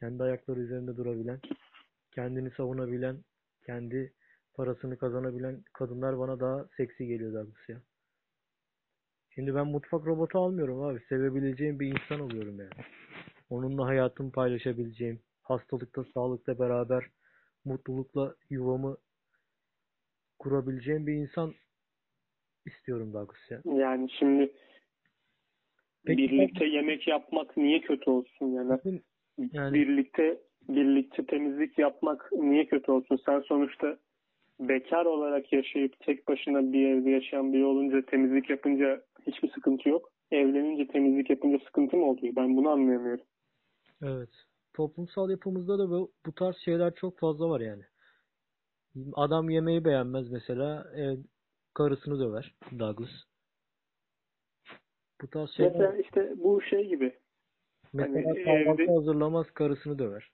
[0.00, 1.40] Kendi ayakları üzerinde durabilen,
[2.14, 3.16] kendini savunabilen,
[3.66, 4.12] kendi
[4.54, 7.82] parasını kazanabilen kadınlar bana daha seksi geliyor Douglas ya.
[9.30, 11.00] Şimdi ben mutfak robotu almıyorum abi.
[11.08, 12.86] Sevebileceğim bir insan alıyorum yani.
[13.50, 17.04] Onunla hayatımı paylaşabileceğim, hastalıkta, sağlıkta beraber
[17.64, 18.96] mutlulukla yuvamı
[20.38, 21.54] kurabileceğim bir insan
[22.66, 23.60] istiyorum Douglas ya.
[23.64, 24.52] Yani şimdi
[26.06, 28.80] Peki, birlikte yemek yapmak niye kötü olsun yani?
[29.52, 33.18] Yani birlikte birlikte temizlik yapmak niye kötü olsun?
[33.26, 33.98] Sen sonuçta
[34.60, 40.08] bekar olarak yaşayıp tek başına bir evde yaşayan biri olunca temizlik yapınca hiçbir sıkıntı yok.
[40.30, 42.36] Evlenince temizlik yapınca sıkıntı mı oluyor?
[42.36, 43.24] Ben bunu anlayamıyorum.
[44.02, 44.30] evet.
[44.74, 47.82] Toplumsal yapımızda da bu, bu tarz şeyler çok fazla var yani.
[49.14, 51.02] Adam yemeği beğenmez mesela, e,
[51.74, 53.10] karısını döver Douglas.
[55.22, 57.12] Bu tarz şeyler Mesela işte bu şey gibi
[57.92, 60.30] mesela hani kahvaltı evde- hazırlamaz karısını döver.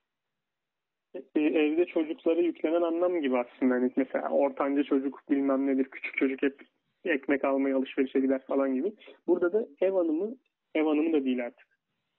[1.14, 3.74] e, evde çocuklara yüklenen anlam gibi aslında.
[3.74, 6.62] Hani mesela ortanca çocuk bilmem nedir, küçük çocuk hep
[7.04, 8.92] ekmek almaya alışverişe gider falan gibi.
[9.26, 10.36] Burada da ev hanımı,
[10.74, 11.68] ev hanımı da değil artık.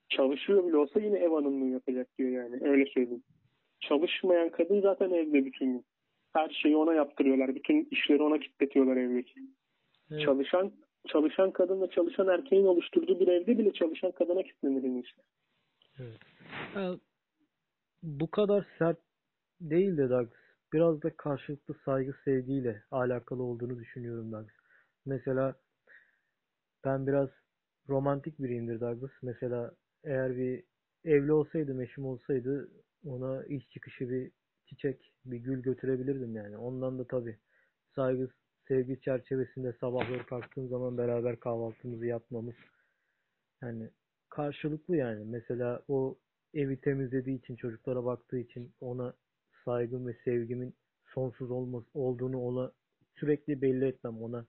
[0.09, 2.69] Çalışıyor bile olsa yine ev hanımlığı yapacak diyor yani.
[2.69, 3.23] Öyle söyleyeyim.
[3.79, 5.85] Çalışmayan kadın zaten evde bütün gün.
[6.33, 7.55] Her şeyi ona yaptırıyorlar.
[7.55, 9.39] Bütün işleri ona kitletiyorlar evdeki.
[10.11, 10.21] Evet.
[10.21, 10.71] Çalışan
[11.11, 15.15] çalışan kadınla çalışan erkeğin oluşturduğu bir evde bile çalışan kadına kitlenir.
[15.99, 16.99] Evet.
[18.03, 18.97] Bu kadar sert
[19.61, 20.39] değil de Douglas.
[20.73, 24.55] Biraz da karşılıklı saygı sevgiyle alakalı olduğunu düşünüyorum Douglas.
[25.05, 25.55] Mesela
[26.85, 27.29] ben biraz
[27.89, 29.11] romantik biriyimdir Douglas.
[29.21, 29.71] Mesela
[30.03, 30.63] eğer bir
[31.05, 32.69] evli olsaydım, eşim olsaydı
[33.05, 34.31] ona iş çıkışı bir
[34.65, 36.57] çiçek, bir gül götürebilirdim yani.
[36.57, 37.37] Ondan da tabii
[37.95, 38.29] saygı,
[38.69, 42.55] sevgi çerçevesinde sabahları kalktığım zaman beraber kahvaltımızı yapmamız
[43.61, 43.89] yani
[44.29, 45.25] karşılıklı yani.
[45.25, 46.17] Mesela o
[46.53, 49.13] evi temizlediği için, çocuklara baktığı için ona
[49.65, 50.75] saygım ve sevgimin
[51.13, 52.71] sonsuz olmaz, olduğunu ona
[53.15, 54.21] sürekli belli etmem.
[54.21, 54.45] Ona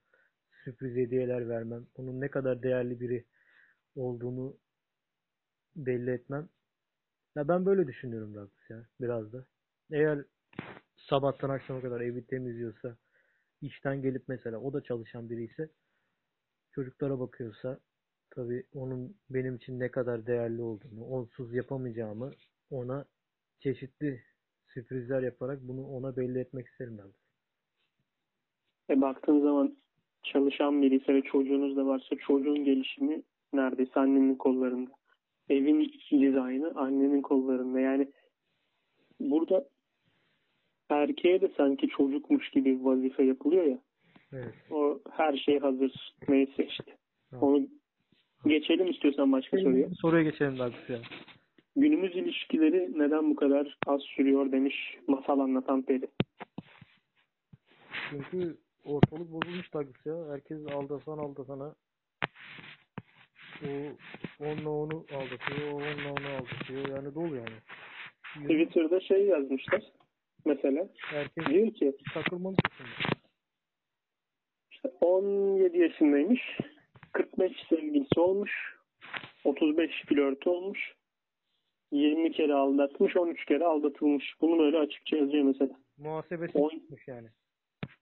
[0.65, 1.87] sürpriz hediyeler vermem.
[1.95, 3.25] Onun ne kadar değerli biri
[3.97, 4.57] olduğunu
[5.77, 6.49] belli etmem.
[7.37, 9.47] Ya ben böyle düşünüyorum Douglas ya biraz da.
[9.91, 10.25] Eğer
[10.97, 12.97] sabahtan akşama kadar evi temizliyorsa,
[13.63, 15.69] işten gelip mesela o da çalışan biri ise
[16.73, 17.79] çocuklara bakıyorsa
[18.31, 22.31] tabii onun benim için ne kadar değerli olduğunu, onsuz yapamayacağımı
[22.71, 23.05] ona
[23.61, 24.23] çeşitli
[24.67, 27.13] sürprizler yaparak bunu ona belli etmek isterim ben.
[28.95, 29.77] E baktığın zaman
[30.23, 34.91] çalışan biri ise ve çocuğunuz da varsa çocuğun gelişimi neredeyse annenin kollarında.
[35.49, 37.81] Evin dizaynı annenin kollarında.
[37.81, 38.13] Yani
[39.21, 39.69] burada
[41.03, 43.79] erkeğe de sanki çocukmuş gibi vazife yapılıyor ya.
[44.33, 44.55] Evet.
[44.71, 46.15] O her şey hazır.
[46.29, 46.97] Neyse işte.
[47.31, 47.45] Tamam.
[47.45, 47.69] Onu
[48.47, 49.89] geçelim istiyorsan başka soruya.
[50.01, 50.99] Soruya geçelim Douglas ya.
[51.77, 56.09] Günümüz ilişkileri neden bu kadar az sürüyor demiş masal anlatan peri.
[58.11, 60.33] Çünkü ortalık bozulmuş Douglas ya.
[60.33, 61.75] Herkes aldasan aldasana.
[63.63, 63.69] O
[64.41, 66.89] onunla onu aldatıyor, o onunla onu aldatıyor.
[66.89, 67.57] Yani dolu yani.
[68.35, 69.83] Twitter'da şey yazmışlar.
[70.45, 73.21] Mesela Herkes diyor ki takılmalı peşinde.
[74.73, 76.41] işte 17 yaşındaymış.
[77.13, 78.77] 45 sevgilisi olmuş.
[79.45, 80.95] 35 flörtü olmuş.
[81.93, 84.35] 20 kere aldatmış, 13 kere aldatılmış.
[84.41, 85.71] Bunu böyle açıkça yazıyor mesela.
[85.99, 87.29] Muhasebesi On- tutmuş yani.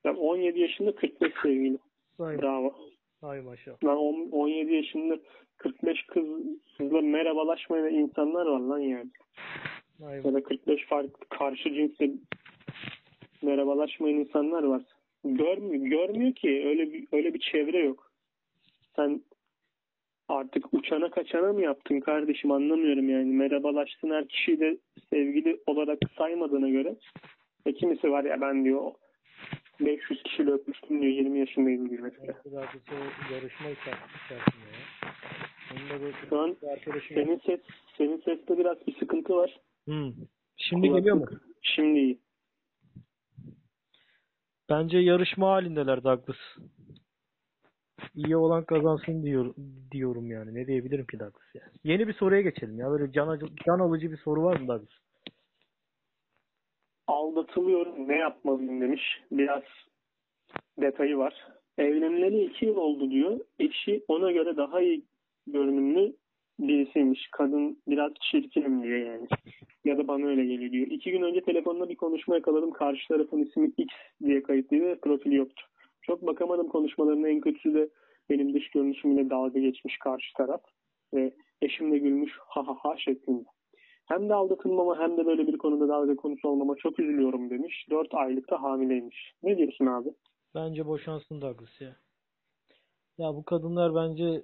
[0.05, 1.79] Yani 17 yaşında 45 sevgili.
[2.19, 2.75] Ay, Bravo.
[3.23, 3.85] ay maşallah.
[3.85, 5.19] Lan on- 17 yaşında
[5.57, 6.25] 45 kız,
[6.79, 9.11] kızla merhabalaşmayan insanlar var lan yani.
[10.07, 12.11] Ay, Ya da 45 farklı karşı cinsle
[13.43, 14.83] merhabalaşmayan insanlar var.
[15.25, 18.13] Görmüyor, görmüyor ki öyle bir öyle bir çevre yok.
[18.97, 19.23] Sen
[20.29, 23.33] artık uçana kaçana mı yaptın kardeşim anlamıyorum yani.
[23.35, 24.79] Merhabalaştın her kişiyi de
[25.11, 26.97] sevgili olarak saymadığına göre.
[27.67, 28.93] E kimisi var ya ben diyor
[29.81, 32.35] 500 kişiyle öpmüştüm diyor 20 yaşındayım diyor mesela.
[32.45, 36.13] belki de yarışma içer- içerisinde ya.
[36.31, 36.57] Şu an
[37.15, 37.61] senin ses
[37.99, 39.61] senin seste biraz bir sıkıntı var.
[39.89, 40.13] Hmm.
[40.57, 41.27] Şimdi geliyor mu?
[41.63, 42.19] Şimdi iyi.
[44.71, 46.37] Bence yarışma halindeler Douglas.
[48.15, 49.55] İyi olan kazansın diyor,
[49.91, 50.55] diyorum yani.
[50.55, 51.63] Ne diyebilirim ki Douglas ya.
[51.85, 52.91] Yeni bir soruya geçelim ya.
[52.91, 54.99] Böyle can, acı- can alıcı bir soru var mı Douglas?
[57.07, 59.03] aldatılıyorum ne yapmalıyım demiş.
[59.33, 59.63] Biraz
[60.81, 61.35] detayı var.
[61.79, 63.41] Evlenmeli iki yıl oldu diyor.
[63.59, 65.03] Eşi ona göre daha iyi
[65.47, 66.17] görünümlü
[66.61, 67.29] birisiymiş.
[67.33, 69.29] Kadın biraz çirkinim diyor yani.
[69.89, 70.87] Ya da bana öyle geliyor diyor.
[70.87, 72.71] İki gün önce telefonda bir konuşma yakaladım.
[72.71, 75.63] Karşı tarafın ismi X diye kayıtlıydı ve profili yoktu.
[76.03, 77.89] Çok bakamadım konuşmalarına en kötüsü de
[78.31, 80.61] benim dış görünüşümle dalga geçmiş karşı taraf.
[81.15, 83.45] Ve eşim de gülmüş ha ha ha şeklinde.
[84.07, 87.87] Hem de aldatılmama hem de böyle bir konuda dalga konusu olmama çok üzülüyorum demiş.
[87.91, 89.33] 4 aylıkta hamileymiş.
[89.43, 90.09] Ne diyorsun abi?
[90.55, 91.97] Bence boşansın Douglas ya.
[93.19, 94.43] Ya bu kadınlar bence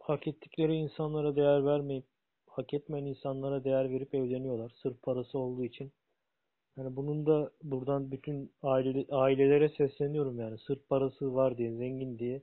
[0.00, 2.09] hak ettikleri insanlara değer vermeyip
[2.50, 4.72] hak etmeyen insanlara değer verip evleniyorlar.
[4.82, 5.92] Sırf parası olduğu için.
[6.76, 10.58] Yani bunun da buradan bütün aile, ailelere sesleniyorum yani.
[10.58, 12.42] Sırf parası var diye, zengin diye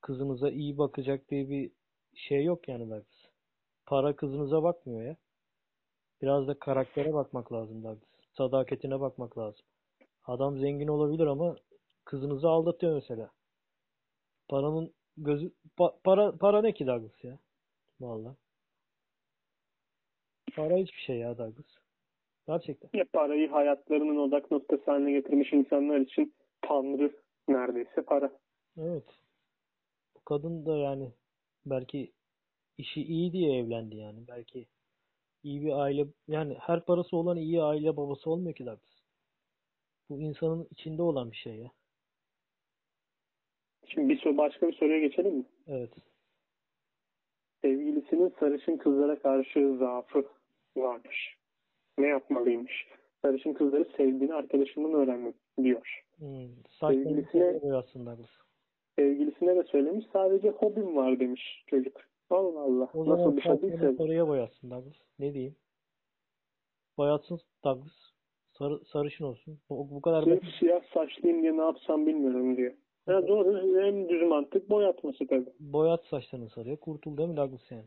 [0.00, 1.70] kızınıza iyi bakacak diye bir
[2.14, 3.04] şey yok yani Douglas.
[3.86, 5.16] Para kızınıza bakmıyor ya.
[6.22, 8.08] Biraz da karaktere bakmak lazım Douglas.
[8.38, 9.64] Sadakatine bakmak lazım.
[10.24, 11.56] Adam zengin olabilir ama
[12.04, 13.30] kızınızı aldatıyor mesela.
[14.48, 17.38] Paranın gözü pa- para para ne ki Douglas ya?
[18.00, 18.36] Vallahi.
[20.56, 21.66] Para hiçbir şey ya Douglas.
[22.46, 22.98] Gerçekten.
[22.98, 27.12] Ya parayı hayatlarının odak noktası haline getirmiş insanlar için tanrı
[27.48, 28.30] neredeyse para.
[28.78, 29.04] Evet.
[30.16, 31.12] Bu kadın da yani
[31.66, 32.12] belki
[32.78, 34.28] işi iyi diye evlendi yani.
[34.28, 34.66] Belki
[35.42, 39.02] iyi bir aile yani her parası olan iyi aile babası olmuyor ki Douglas.
[40.10, 41.70] Bu insanın içinde olan bir şey ya.
[43.86, 45.44] Şimdi bir soru, başka bir soruya geçelim mi?
[45.66, 45.90] Evet.
[47.62, 50.35] Sevgilisinin sarışın kızlara karşı zaafı
[50.76, 51.36] varmış.
[51.98, 52.86] Ne yapmalıymış?
[53.22, 56.02] Sarışın kızları sevdiğini arkadaşımdan öğrendim diyor.
[56.18, 56.48] Hmm.
[56.80, 58.30] Sevgilisine- sarıya Douglas.
[58.98, 60.06] Sevgilisine de söylemiş.
[60.12, 61.96] Sadece hobim var demiş çocuk.
[62.30, 62.88] Allah Allah.
[62.94, 63.94] O zaman Nasıl bir hobiyse.
[63.96, 64.96] sarıya boyatsın Douglas.
[65.18, 65.56] Ne diyeyim?
[66.98, 67.92] Boyatsın Douglas.
[68.58, 69.58] Sarı, sarışın olsun.
[69.70, 72.72] Bu, bu kadar Sırf siyah saçlıyım diye ne yapsam bilmiyorum diyor.
[73.06, 75.52] Ya doğru en düz mantık boyatması tabii.
[75.60, 76.76] Boyat saçlarını sarıyor.
[76.76, 77.84] Kurtul değil mi Douglas yani?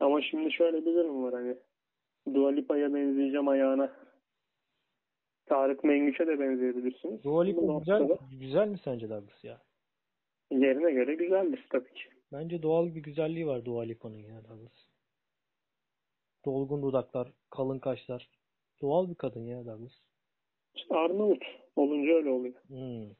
[0.00, 1.56] Ama şimdi şöyle bir durum var hani.
[2.34, 3.92] Dua Lipa'ya benzeyeceğim ayağına.
[5.46, 7.24] Tarık Mengüç'e de benzeyebilirsiniz.
[7.24, 8.08] Dua Lipa güzel,
[8.40, 9.60] güzel mi sence Douglas ya?
[10.50, 12.04] Yerine göre güzeldir tabii ki.
[12.32, 14.88] Bence doğal bir güzelliği var Dua Lipa'nın ya Douglas.
[16.44, 18.28] Dolgun dudaklar, kalın kaşlar.
[18.82, 19.92] Doğal bir kadın ya Douglas.
[20.74, 21.44] İşte Arnavut
[21.76, 22.54] olunca öyle oluyor.
[22.66, 23.10] Hmm.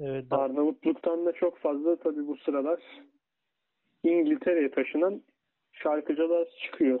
[0.00, 2.80] Evet, Arnavutluktan da çok fazla tabii bu sıralar
[4.02, 5.22] İngiltere'ye taşınan
[5.82, 7.00] şarkıcılar çıkıyor.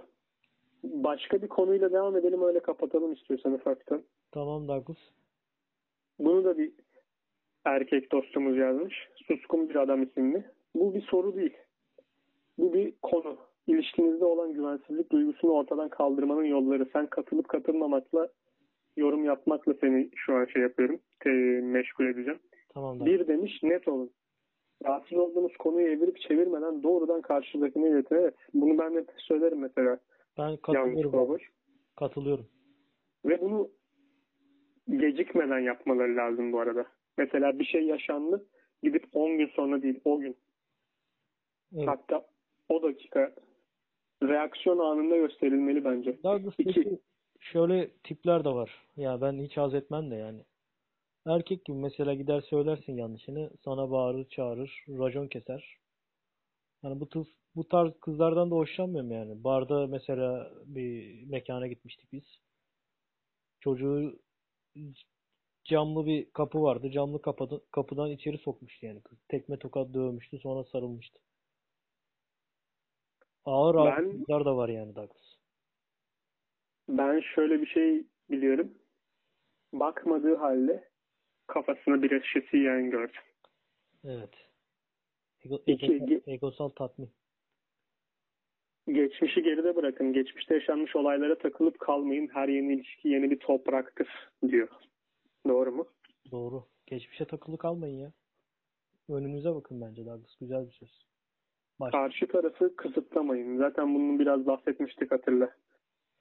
[0.84, 4.02] Başka bir konuyla devam edelim öyle kapatalım istiyorsan ufaktan.
[4.32, 4.96] tamam Douglas.
[6.18, 6.72] Bunu da bir
[7.64, 9.08] erkek dostumuz yazmış.
[9.26, 10.44] Suskun bir adam isimli.
[10.74, 11.56] Bu bir soru değil.
[12.58, 13.36] Bu bir konu.
[13.66, 16.86] İlişkinizde olan güvensizlik duygusunu ortadan kaldırmanın yolları.
[16.92, 18.28] Sen katılıp katılmamakla
[18.96, 21.00] yorum yapmakla seni şu an şey yapıyorum.
[21.20, 22.38] Te- meşgul edeceğim.
[22.68, 23.06] Tamam.
[23.06, 24.10] Bir demiş net olun.
[24.84, 28.14] Rahatsız olduğunuz konuyu evirip çevirmeden doğrudan karşıdakine iletin.
[28.16, 28.34] Evet.
[28.54, 29.98] Bunu ben de söylerim mesela.
[30.38, 31.12] Ben Yanlış katılıyorum.
[31.12, 31.48] babacığım.
[31.96, 32.46] Katılıyorum.
[33.24, 33.70] Ve bunu
[34.88, 36.86] gecikmeden yapmaları lazım bu arada.
[37.18, 38.46] Mesela bir şey yaşandı.
[38.82, 40.36] Gidip 10 gün sonra değil o gün.
[41.76, 41.88] Evet.
[41.88, 42.26] Hatta
[42.68, 43.32] o dakika
[44.22, 46.22] reaksiyon anında gösterilmeli bence.
[46.24, 46.98] Douglas İki.
[47.40, 48.86] şöyle tipler de var.
[48.96, 50.40] Ya ben hiç haz etmem de yani.
[51.26, 53.50] Erkek gibi mesela gider söylersin yanlışını.
[53.64, 55.78] Sana bağırır, çağırır, racon keser.
[56.82, 57.26] Yani bu, tız,
[57.56, 59.44] bu tarz kızlardan da hoşlanmıyorum yani.
[59.44, 62.24] Barda mesela bir mekana gitmiştik biz.
[63.60, 64.18] Çocuğu
[65.64, 66.90] camlı bir kapı vardı.
[66.90, 69.18] Camlı kapıda, kapıdan içeri sokmuştu yani kız.
[69.28, 71.20] Tekme tokat dövmüştü sonra sarılmıştı.
[73.44, 75.28] Ağır ağır Ben- kızlar da var yani Douglas.
[76.88, 78.78] Ben şöyle bir şey biliyorum.
[79.72, 80.87] Bakmadığı halde
[81.48, 83.20] kafasına bir şişesi yiyen gördüm.
[84.04, 84.30] Evet.
[85.44, 87.10] Ego, İki, egosal, tatmin.
[88.88, 90.12] Geçmişi geride bırakın.
[90.12, 92.28] Geçmişte yaşanmış olaylara takılıp kalmayın.
[92.28, 94.08] Her yeni ilişki yeni bir topraktır
[94.48, 94.68] diyor.
[95.48, 95.86] Doğru mu?
[96.30, 96.64] Doğru.
[96.86, 98.12] Geçmişe takılı kalmayın ya.
[99.08, 100.36] Önünüze bakın bence Douglas.
[100.40, 101.06] Güzel bir söz.
[101.80, 101.92] Baş.
[101.92, 103.58] Karşı tarafı kısıtlamayın.
[103.58, 105.56] Zaten bunu biraz bahsetmiştik hatırla.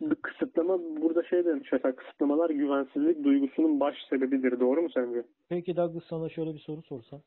[0.02, 4.60] Bu Kısıtlama burada şey demiş mesela kısıtlamalar güvensizlik duygusunun baş sebebidir.
[4.60, 5.24] Doğru mu sence?
[5.50, 7.22] Peki Douglas sana şöyle bir soru sorsam.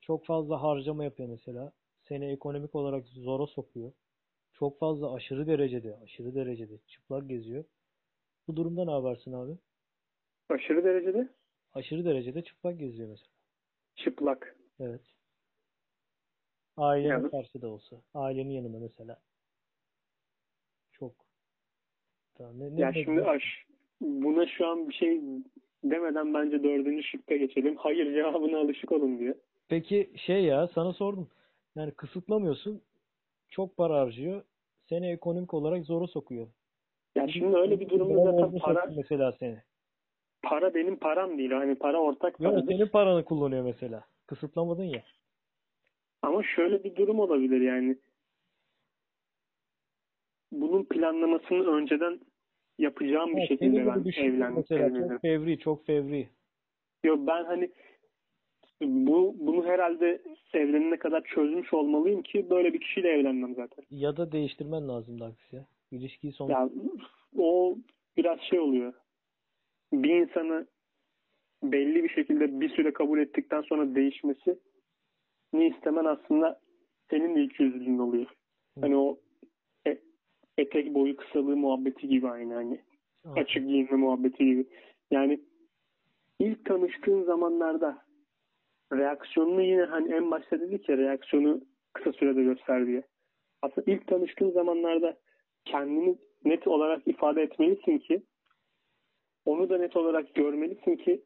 [0.00, 1.72] Çok fazla harcama yapıyor mesela.
[2.02, 3.92] Seni ekonomik olarak zora sokuyor.
[4.52, 7.64] Çok fazla aşırı derecede, aşırı derecede çıplak geziyor.
[8.48, 9.58] Bu durumda ne yaparsın abi?
[10.48, 11.28] Aşırı derecede
[11.74, 13.30] Aşırı derecede çıplak geziyor mesela.
[13.96, 14.56] çıplak.
[14.80, 15.02] Evet.
[16.76, 17.96] Ailenin Yani- karşıda olsa.
[18.14, 19.20] Ailenin yanında mesela.
[20.92, 21.12] Çok.
[22.38, 23.30] Tamam, ne, ne Ya şimdi bekliyorsun?
[23.32, 23.42] aş,
[24.00, 25.20] buna şu an bir şey
[25.84, 27.76] demeden bence dördüncü şıkka geçelim.
[27.76, 29.34] Hayır cevabına alışık olun diye.
[29.68, 31.28] Peki şey ya sana sordum.
[31.76, 32.82] Yani kısıtlamıyorsun.
[33.48, 34.42] Çok para harcıyor.
[34.88, 36.46] Seni ekonomik olarak zora sokuyor.
[37.14, 39.62] Ya şimdi öyle bir durumda Zora zaten para mesela seni.
[40.42, 41.50] para benim param değil.
[41.50, 42.72] Hani para ortak Yok paradır.
[42.72, 44.04] senin paranı kullanıyor mesela.
[44.26, 45.02] Kısıtlamadın ya.
[46.22, 47.96] Ama şöyle bir durum olabilir yani.
[50.52, 52.20] Bunun planlamasını önceden
[52.78, 54.02] yapacağım bir Ha, senin şekilde ben
[54.56, 55.08] mesela evlenirim.
[55.08, 56.28] çok fevri, çok fevri.
[57.04, 57.70] Yok ben hani
[58.82, 60.22] bu bunu herhalde
[60.54, 63.84] evlenene kadar çözmüş olmalıyım ki böyle bir kişiyle evlenmem zaten.
[63.90, 65.66] Ya da değiştirmen lazım Dax ya.
[65.90, 66.68] İlişkiyi son Ya
[67.38, 67.76] o
[68.16, 68.92] biraz şey oluyor.
[69.92, 70.66] Bir insanı
[71.62, 74.58] belli bir şekilde bir süre kabul ettikten sonra değişmesi
[75.52, 76.60] ni istemen aslında
[77.10, 78.26] senin de iki yüzlülüğün oluyor.
[78.80, 79.18] Hani o
[80.58, 82.80] etek boyu kısalığı muhabbeti gibi aynı hani.
[83.24, 84.66] Ah, Açık giyinme muhabbeti gibi.
[85.10, 85.40] Yani
[86.38, 88.02] ilk tanıştığın zamanlarda
[88.92, 91.60] reaksiyonunu yine hani en başta dedik ya reaksiyonu
[91.92, 93.02] kısa sürede göster diye.
[93.62, 95.16] Aslında ilk tanıştığın zamanlarda
[95.64, 98.22] kendini net olarak ifade etmelisin ki
[99.44, 101.22] onu da net olarak görmelisin ki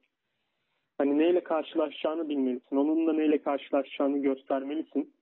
[0.99, 2.77] hani neyle karşılaşacağını bilmelisin.
[2.77, 5.15] Onunla neyle karşılaşacağını göstermelisin.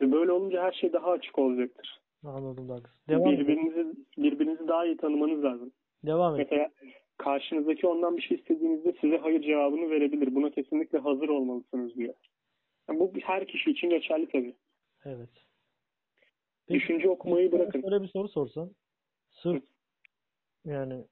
[0.00, 2.00] Ve böyle olunca her şey daha açık olacaktır.
[2.26, 2.82] Anladım Dax.
[3.08, 5.72] Devam birbirinizi birbirinizi daha iyi tanımanız lazım.
[6.06, 6.38] Devam et.
[6.38, 6.70] Mesela
[7.16, 10.34] karşınızdaki ondan bir şey istediğinizde size hayır cevabını verebilir.
[10.34, 12.14] Buna kesinlikle hazır olmalısınız diyor.
[12.88, 14.56] Yani bu her kişi için geçerli tabii.
[15.04, 15.30] Evet.
[16.70, 17.80] Düşünce okumayı bırakın.
[17.80, 18.70] Şöyle bir soru sorsam.
[19.30, 19.64] Sırf
[20.64, 21.04] yani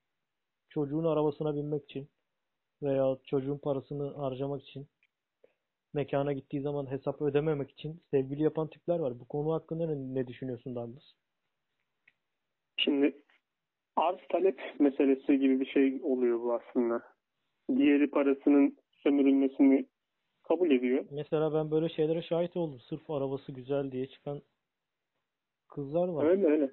[0.69, 2.09] çocuğun arabasına binmek için
[2.83, 4.87] veya çocuğun parasını harcamak için
[5.95, 9.21] mekana gittiği zaman hesap ödememek için sevgili yapan tipler var.
[9.21, 11.05] Bu konu hakkında ne, ne düşünüyorsun Douglas?
[12.77, 13.17] Şimdi
[13.97, 17.03] arz talep meselesi gibi bir şey oluyor bu aslında.
[17.77, 19.87] Diğeri parasının sömürülmesini
[20.43, 21.05] kabul ediyor.
[21.11, 22.81] Mesela ben böyle şeylere şahit oldum.
[22.81, 24.43] Sırf arabası güzel diye çıkan
[25.69, 26.25] kızlar var.
[26.27, 26.71] Öyle öyle.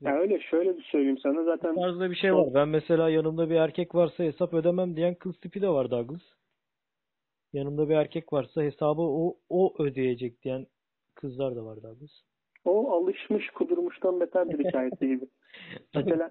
[0.00, 2.54] Ya öyle şöyle bir söyleyeyim sana zaten tarzda bir şey var.
[2.54, 6.22] Ben mesela yanımda bir erkek varsa hesap ödemem diyen kız tipi de var Douglas.
[7.52, 10.66] Yanımda bir erkek varsa hesabı o o ödeyecek diyen
[11.14, 12.10] kızlar da var Douglas.
[12.64, 15.26] o alışmış kudurmuştan beterdir hikayesi gibi.
[15.94, 16.30] Mesela.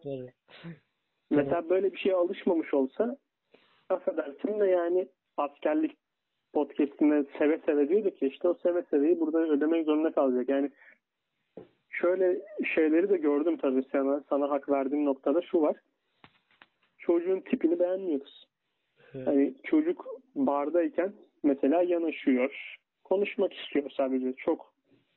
[1.30, 3.18] Mesela böyle bir şeye alışmamış olsa
[3.90, 5.98] affedersin de yani askerlik
[6.54, 10.50] podcastinde seve seve diyordu ki işte o seve seveyi burada ödemek zorunda kalacak.
[10.50, 10.72] Yani
[11.90, 12.42] şöyle
[12.76, 15.76] şeyleri de gördüm tabii sana, sana hak verdiğim noktada şu var.
[16.98, 18.48] Çocuğun tipini beğenmiyoruz.
[19.14, 19.28] Evet.
[19.28, 20.06] Hani çocuk
[20.38, 22.78] bardayken mesela yanaşıyor.
[23.04, 24.34] Konuşmak istiyor sadece.
[24.34, 24.74] Çok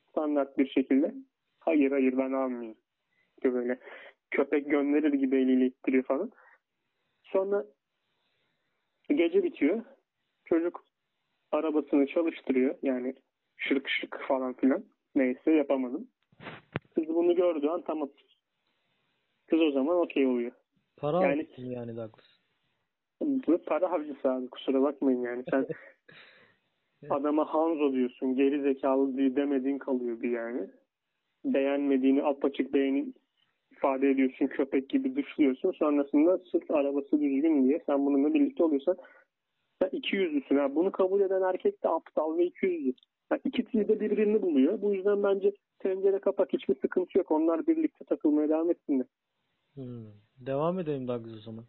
[0.09, 1.13] standart bir şekilde.
[1.59, 2.75] Hayır hayır ben.
[3.41, 3.79] Diyor böyle
[4.31, 6.31] köpek gönderir gibi eliyle ittiriyor falan.
[7.23, 7.65] Sonra
[9.09, 9.83] gece bitiyor.
[10.45, 10.85] Çocuk
[11.51, 12.75] arabasını çalıştırıyor.
[12.83, 13.15] Yani
[13.57, 14.83] şırk şırk falan filan.
[15.15, 16.07] Neyse yapamadım.
[16.95, 18.09] Kız bunu gördüğü an tamam.
[19.47, 20.51] Kız o zaman okey oluyor.
[20.97, 22.30] Para Yani- yani Douglas.
[23.21, 25.43] Bu para avcısı abi kusura bakmayın yani.
[25.49, 25.65] Sen
[27.09, 28.35] adama Hanzo diyorsun.
[28.35, 30.67] Geri zekalı diye demediğin kalıyor bir yani.
[31.45, 33.13] Beğenmediğini apaçık beğeni
[33.71, 34.47] ifade ediyorsun.
[34.47, 35.71] Köpek gibi dışlıyorsun.
[35.71, 38.97] Sonrasında sırf arabası düzgün diye sen bununla birlikte oluyorsan
[39.81, 40.55] sen iki yüzlüsün.
[40.57, 40.75] Ha.
[40.75, 42.93] Bunu kabul eden erkek de aptal ve iki yüzlü.
[43.29, 44.81] Ha, ikisi de birbirini buluyor.
[44.81, 47.31] Bu yüzden bence tencere kapak hiçbir sıkıntı yok.
[47.31, 49.05] Onlar birlikte takılmaya devam etsinler.
[49.73, 50.05] Hmm.
[50.37, 51.65] Devam edelim Douglas o zaman.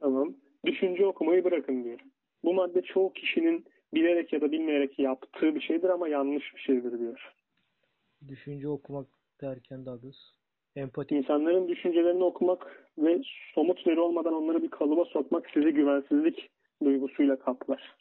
[0.00, 0.34] Tamam.
[0.66, 2.00] Düşünce okumayı bırakın diyor.
[2.44, 6.98] Bu madde çoğu kişinin bilerek ya da bilmeyerek yaptığı bir şeydir ama yanlış bir şeydir
[6.98, 7.32] diyor.
[8.28, 9.06] Düşünce okumak
[9.40, 10.16] derken Douglas.
[10.76, 11.16] Empati.
[11.16, 13.22] İnsanların düşüncelerini okumak ve
[13.54, 16.50] somut veri olmadan onları bir kalıba sokmak sizi güvensizlik
[16.84, 17.96] duygusuyla kaplar.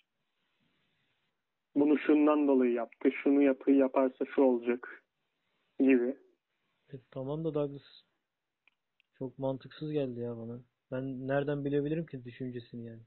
[1.76, 5.04] Bunu şundan dolayı yaptı, şunu yapı yaparsa şu olacak
[5.80, 6.18] gibi.
[6.94, 8.02] E, tamam da Douglas.
[9.18, 10.60] Çok mantıksız geldi ya bana.
[10.92, 13.02] Ben nereden bilebilirim ki düşüncesini yani?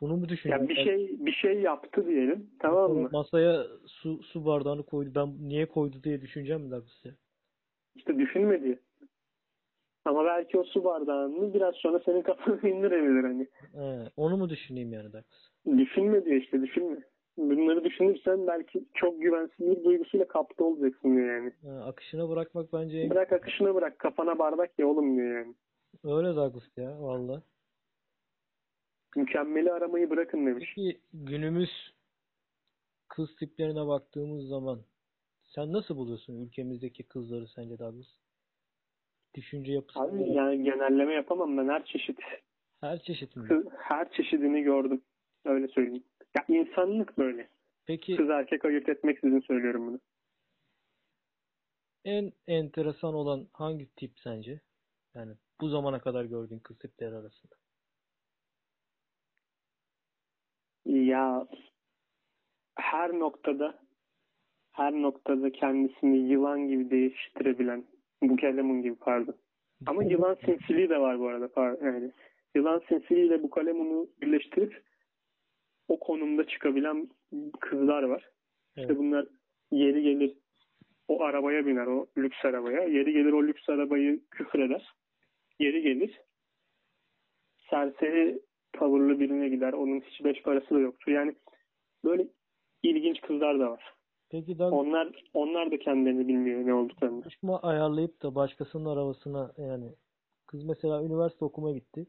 [0.00, 0.60] Bunu mu düşünüyor?
[0.60, 3.08] Ya bir şey bir şey yaptı diyelim, tamam mı?
[3.12, 5.10] Masaya su su bardağını koydu.
[5.14, 6.74] Ben niye koydu diye düşüneceğim mi
[7.04, 7.12] ya?
[7.94, 8.78] İşte düşünmedi.
[10.04, 13.46] Ama belki o su bardağını biraz sonra senin kafana indirebilir hani.
[13.72, 15.78] He, onu mu düşüneyim yani Douglas?
[15.78, 16.96] Düşünme diyor işte düşünme.
[17.36, 21.52] Bunları düşünürsen belki çok güvensizlik duygusuyla kaptı olacaksın diyor yani.
[21.62, 23.10] He, akışına bırakmak bence en...
[23.10, 25.54] Bırak akışına bırak kafana bardak ya oğlum diyor yani.
[26.04, 27.42] Öyle Douglas ya valla.
[29.16, 30.72] Mükemmeli aramayı bırakın demiş.
[30.76, 31.70] Peki günümüz
[33.08, 34.82] kız tiplerine baktığımız zaman
[35.42, 38.06] sen nasıl buluyorsun ülkemizdeki kızları sence Douglas?
[39.34, 42.18] Düşünce yapısı Abi olarak yani genelleme yapamam ben her çeşit
[42.80, 43.48] her çeşit mi?
[43.48, 45.02] kız, her çeşidini gördüm.
[45.44, 46.04] Öyle söyleyeyim.
[46.38, 47.48] Ya insanlık böyle.
[47.86, 50.00] Peki Kız erkek ayırt etmek sizin söylüyorum bunu.
[52.04, 54.60] en enteresan olan hangi tip sence?
[55.14, 57.54] Yani bu zamana kadar gördüğün kız tipleri arasında.
[60.86, 61.46] Ya
[62.78, 63.78] her noktada
[64.72, 67.84] her noktada kendisini yılan gibi değiştirebilen
[68.22, 69.34] bu kalemun gibi pardon.
[69.86, 71.44] Ama yılan sinsiliği de var bu arada.
[71.46, 72.12] par- Yani
[72.54, 74.82] yılan sinsiliğiyle bu kalemunu birleştirip
[75.88, 77.08] o konumda çıkabilen
[77.60, 78.30] kızlar var.
[78.76, 78.98] İşte Evet.
[78.98, 79.26] bunlar
[79.70, 80.38] yeri gelir
[81.08, 82.82] o arabaya biner o lüks arabaya.
[82.84, 84.92] Yeri gelir o lüks arabayı küfreder.
[85.58, 86.20] Yeri gelir
[87.70, 88.40] serseri
[88.72, 89.72] tavırlı birine gider.
[89.72, 91.12] Onun hiç beş parası da yoktur.
[91.12, 91.34] Yani
[92.04, 92.28] böyle
[92.82, 93.94] ilginç kızlar da var.
[94.30, 97.22] Peki Douglas Onlar onlar da kendilerini bilmiyor ne olduklarını.
[97.22, 99.94] konuşma ayarlayıp da başkasının arabasına yani
[100.46, 102.06] kız mesela üniversite okumaya gitti.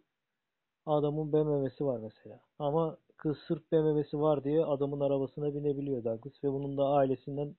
[0.85, 2.39] Adamın BMW'si var mesela.
[2.59, 7.55] Ama kız sırf BMW'si var diye adamın arabasına binebiliyor Douglas ve bunun da ailesinden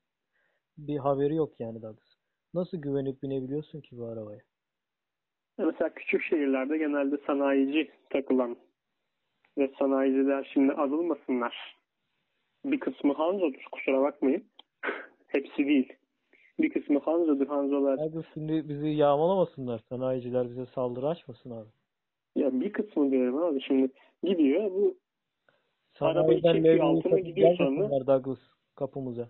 [0.79, 2.09] bir haberi yok yani Douglas.
[2.55, 4.41] Nasıl güvenip binebiliyorsun ki bu arabaya?
[5.67, 8.57] Mesela küçük şehirlerde genelde sanayici takılan
[9.59, 11.77] ve sanayiciler şimdi azılmasınlar.
[12.65, 14.45] Bir kısmı Hanzo'dur kusura bakmayın.
[15.27, 15.93] Hepsi değil.
[16.61, 17.47] Bir kısmı Hanzo'dur.
[17.47, 19.81] Hanzo'lar Douglas şimdi bizi yağmalamasınlar.
[19.89, 21.69] Sanayiciler bize saldırı açmasın abi.
[22.37, 24.97] ya bir kısmı diyorum abi şimdi gidiyor bu
[26.01, 28.07] Arabayı çekiyor, altına gidiyor sonra.
[28.07, 28.39] Douglas
[28.77, 29.29] kapımıza.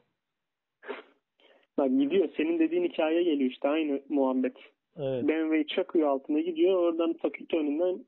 [1.78, 4.57] bak gidiyor senin dediğin hikaye geliyor işte aynı muhabbet.
[4.97, 5.28] Evet.
[5.28, 8.05] BMW'yi çakıyor altına gidiyor oradan fakülte önünden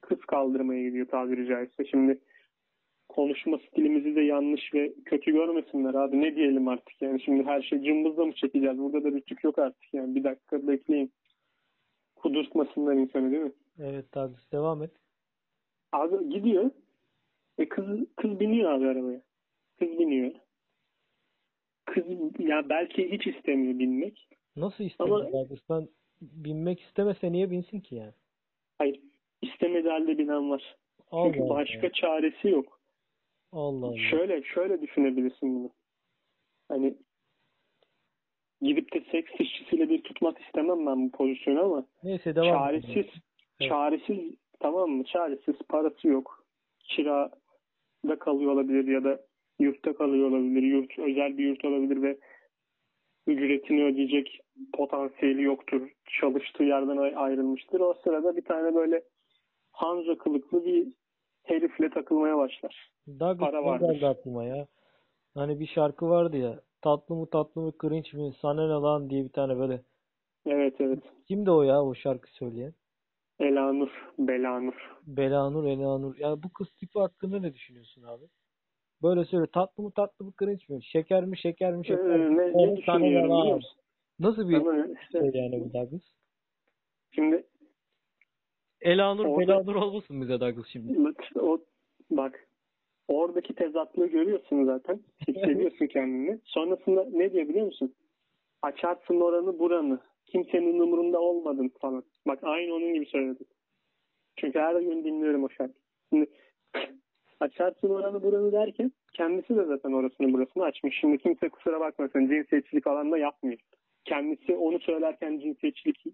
[0.00, 1.84] kız kaldırmaya gidiyor tabiri caizse.
[1.84, 2.18] Şimdi
[3.08, 7.82] konuşma stilimizi de yanlış ve kötü görmesinler abi ne diyelim artık yani şimdi her şey
[7.82, 11.12] cımbızla mı çekeceğiz burada da rütük yok artık yani bir dakika bekleyin
[12.16, 13.52] kudurtmasınlar insanı değil mi?
[13.78, 14.90] Evet Douglas devam et.
[15.92, 16.70] Abi gidiyor.
[17.58, 19.20] E kız, kız biniyor abi arabaya.
[19.78, 20.32] Kız biniyor.
[21.84, 22.04] Kız
[22.38, 24.28] ya belki hiç istemiyor binmek.
[24.56, 25.60] Nasıl istemiyor Ama- Douglas?
[25.70, 25.88] Ben
[26.20, 28.12] binmek istemese niye binsin ki yani?
[28.78, 29.00] Hayır.
[29.42, 30.76] istemediği halde binen var.
[31.24, 31.92] Çünkü Allah başka Allah.
[31.92, 32.80] çaresi yok.
[33.52, 33.96] Allah Allah.
[34.10, 35.70] Şöyle şöyle düşünebilirsin bunu.
[36.68, 36.94] Hani
[38.62, 42.80] gidip de seks işçisiyle bir tutmak istemem ben bu pozisyonu ama Neyse devam edelim.
[42.82, 43.12] çaresiz
[43.60, 43.70] Evet.
[43.70, 44.18] çaresiz
[44.60, 45.04] tamam mı?
[45.04, 46.44] Çaresiz parası yok.
[46.78, 49.20] Kirada kalıyor olabilir ya da
[49.58, 50.62] yurtta kalıyor olabilir.
[50.62, 52.18] Yurt özel bir yurt olabilir ve
[53.28, 54.40] ücretini ödeyecek
[54.72, 55.88] potansiyeli yoktur.
[56.20, 57.80] Çalıştığı yerden ay- ayrılmıştır.
[57.80, 59.02] O sırada bir tane böyle
[59.72, 60.88] Hanzo kılıklı bir
[61.42, 62.92] herifle takılmaya başlar.
[63.08, 63.92] Douglas para vardır.
[63.92, 64.66] geldi aklıma ya?
[65.34, 66.60] Hani bir şarkı vardı ya.
[66.82, 69.82] Tatlı mı tatlı mı cringe mi sana ne lan diye bir tane böyle.
[70.46, 70.98] Evet evet.
[71.28, 72.72] Kimdi o ya o şarkı söyleyen?
[73.40, 74.90] Elanur, Belanur.
[75.06, 76.16] Belanur, Elanur.
[76.18, 78.24] Ya bu kız tipi hakkında ne düşünüyorsun abi?
[79.02, 80.84] Böyle söyle tatlı mı tatlı mı cringe mi?
[80.84, 82.50] Şeker mi şeker mi Ee, şeker mi?
[82.54, 83.78] Onu ne ne düşünüyorum biliyor musun?
[84.20, 84.56] Nasıl bir
[85.02, 86.02] işte şey yani bu Douglas?
[87.14, 87.46] şimdi
[88.80, 91.04] Elanur, Orada- Belanur olmasın bize Douglas şimdi?
[91.04, 91.58] bak, o,
[92.10, 92.48] bak
[93.08, 95.00] oradaki tezatlığı görüyorsun zaten.
[95.28, 96.40] Hissediyorsun kendini.
[96.44, 97.94] Sonrasında ne diyor biliyor musun?
[98.62, 100.00] Açarsın oranı buranı.
[100.26, 102.04] Kimsenin umurunda olmadın falan.
[102.26, 103.44] Bak aynı onun gibi söyledi.
[104.36, 105.74] Çünkü her gün dinliyorum o şarkıyı.
[106.12, 106.30] Şimdi
[107.40, 110.98] açarsın oranı buranı derken kendisi de zaten orasını burasını açmış.
[111.00, 113.58] Şimdi kimse kusura bakmasın cinsiyetçilik falan da yapmıyor.
[114.04, 116.04] Kendisi onu söylerken cinsiyetçilik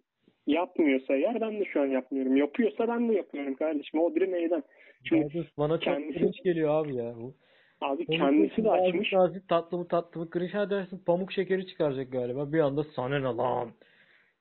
[0.46, 2.36] yapmıyorsa eğer ben de şu an yapmıyorum.
[2.36, 4.00] Yapıyorsa ben de yapıyorum kardeşim.
[4.00, 4.62] O bir meydan.
[5.04, 7.14] Şimdi Douglas bana çok kendisi- cringe geliyor abi ya.
[7.16, 7.34] Bu.
[7.80, 9.12] abi Konuşuyorsun, kendisi de açmış.
[9.12, 12.52] nazik, tatlı mı tatlı mı cringe ha dersin pamuk şekeri çıkaracak galiba.
[12.52, 13.68] Bir anda sana ne lan?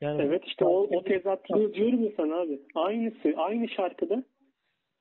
[0.01, 2.59] Yani Evet işte o, o tezatlığı diyorum ya sana abi.
[2.75, 4.23] Aynısı aynı şarkıda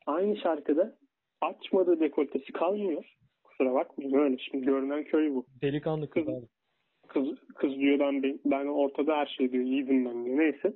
[0.07, 0.95] aynı şarkıda
[1.43, 3.05] açmadığı dekoltesi kalmıyor.
[3.45, 4.39] Kusura bakmayın öyle.
[4.39, 5.47] Şimdi görünen köy bu.
[5.63, 6.47] delikanlı kız Kız- abi.
[7.09, 9.65] Kız, kız diyor ben ben ortada her şey diyor.
[9.65, 10.39] İyiydim ben diyor.
[10.39, 10.73] Neyse.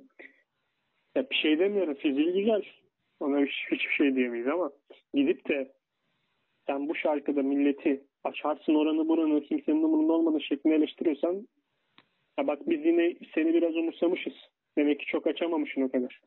[1.15, 1.93] Ya bir şey demiyorum.
[1.93, 2.63] Fiziği güzel.
[3.19, 4.71] Ona hiç, hiçbir şey diyemeyiz ama
[5.13, 5.71] gidip de
[6.67, 11.47] sen bu şarkıda milleti açarsın oranı buranı kimsenin umurunda olmadığı şeklinde eleştiriyorsan
[12.39, 14.33] ya bak biz yine seni biraz umursamışız.
[14.77, 16.21] Demek ki çok açamamışsın o kadar.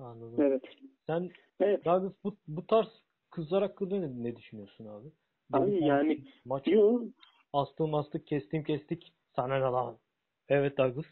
[0.00, 0.40] Anladım.
[0.40, 0.62] Evet.
[1.06, 1.30] Sen
[1.60, 1.84] Evet.
[1.84, 2.88] Douglas bu, bu tarz
[3.30, 5.08] kızlar hakkında ne, ne düşünüyorsun abi?
[5.52, 7.02] Abi Böyle yani maç yo,
[7.52, 9.96] astım astık kestim kestik sana ne lan?
[10.48, 11.04] Evet Douglas.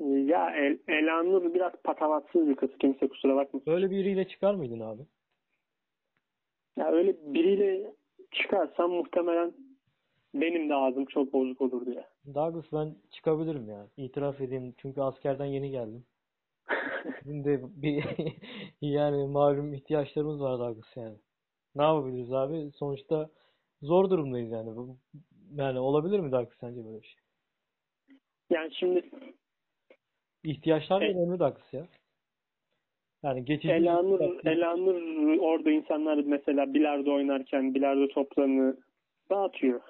[0.00, 2.70] ya El, Elanur biraz patavatsız bir kız.
[2.80, 3.66] Kimse kusura bakmasın.
[3.72, 5.02] Böyle biriyle çıkar mıydın abi?
[6.76, 7.92] Ya öyle biriyle
[8.30, 9.52] çıkarsam muhtemelen
[10.34, 12.06] benim de ağzım çok bozuk olur diye.
[12.34, 13.86] Douglas ben çıkabilirim ya.
[13.96, 14.74] İtiraf edeyim.
[14.78, 16.04] Çünkü askerden yeni geldim.
[17.26, 18.04] Bizim de bir
[18.80, 21.16] yani malum ihtiyaçlarımız var Douglas yani.
[21.74, 22.70] Ne yapabiliriz abi?
[22.74, 23.30] Sonuçta
[23.82, 24.76] zor durumdayız yani.
[24.76, 24.96] Bu-
[25.56, 27.20] Yani olabilir mi Douglas sence böyle bir şey?
[28.50, 29.10] yani şimdi
[30.44, 31.16] İhtiyaçlar da Evet.
[31.16, 31.86] önemli Douglas ya.
[33.22, 38.76] Yani geçici Elanur, ihtiyaç- Elanur orada insanlar mesela bilardo oynarken bilardo toplarını
[39.30, 39.80] dağıtıyor.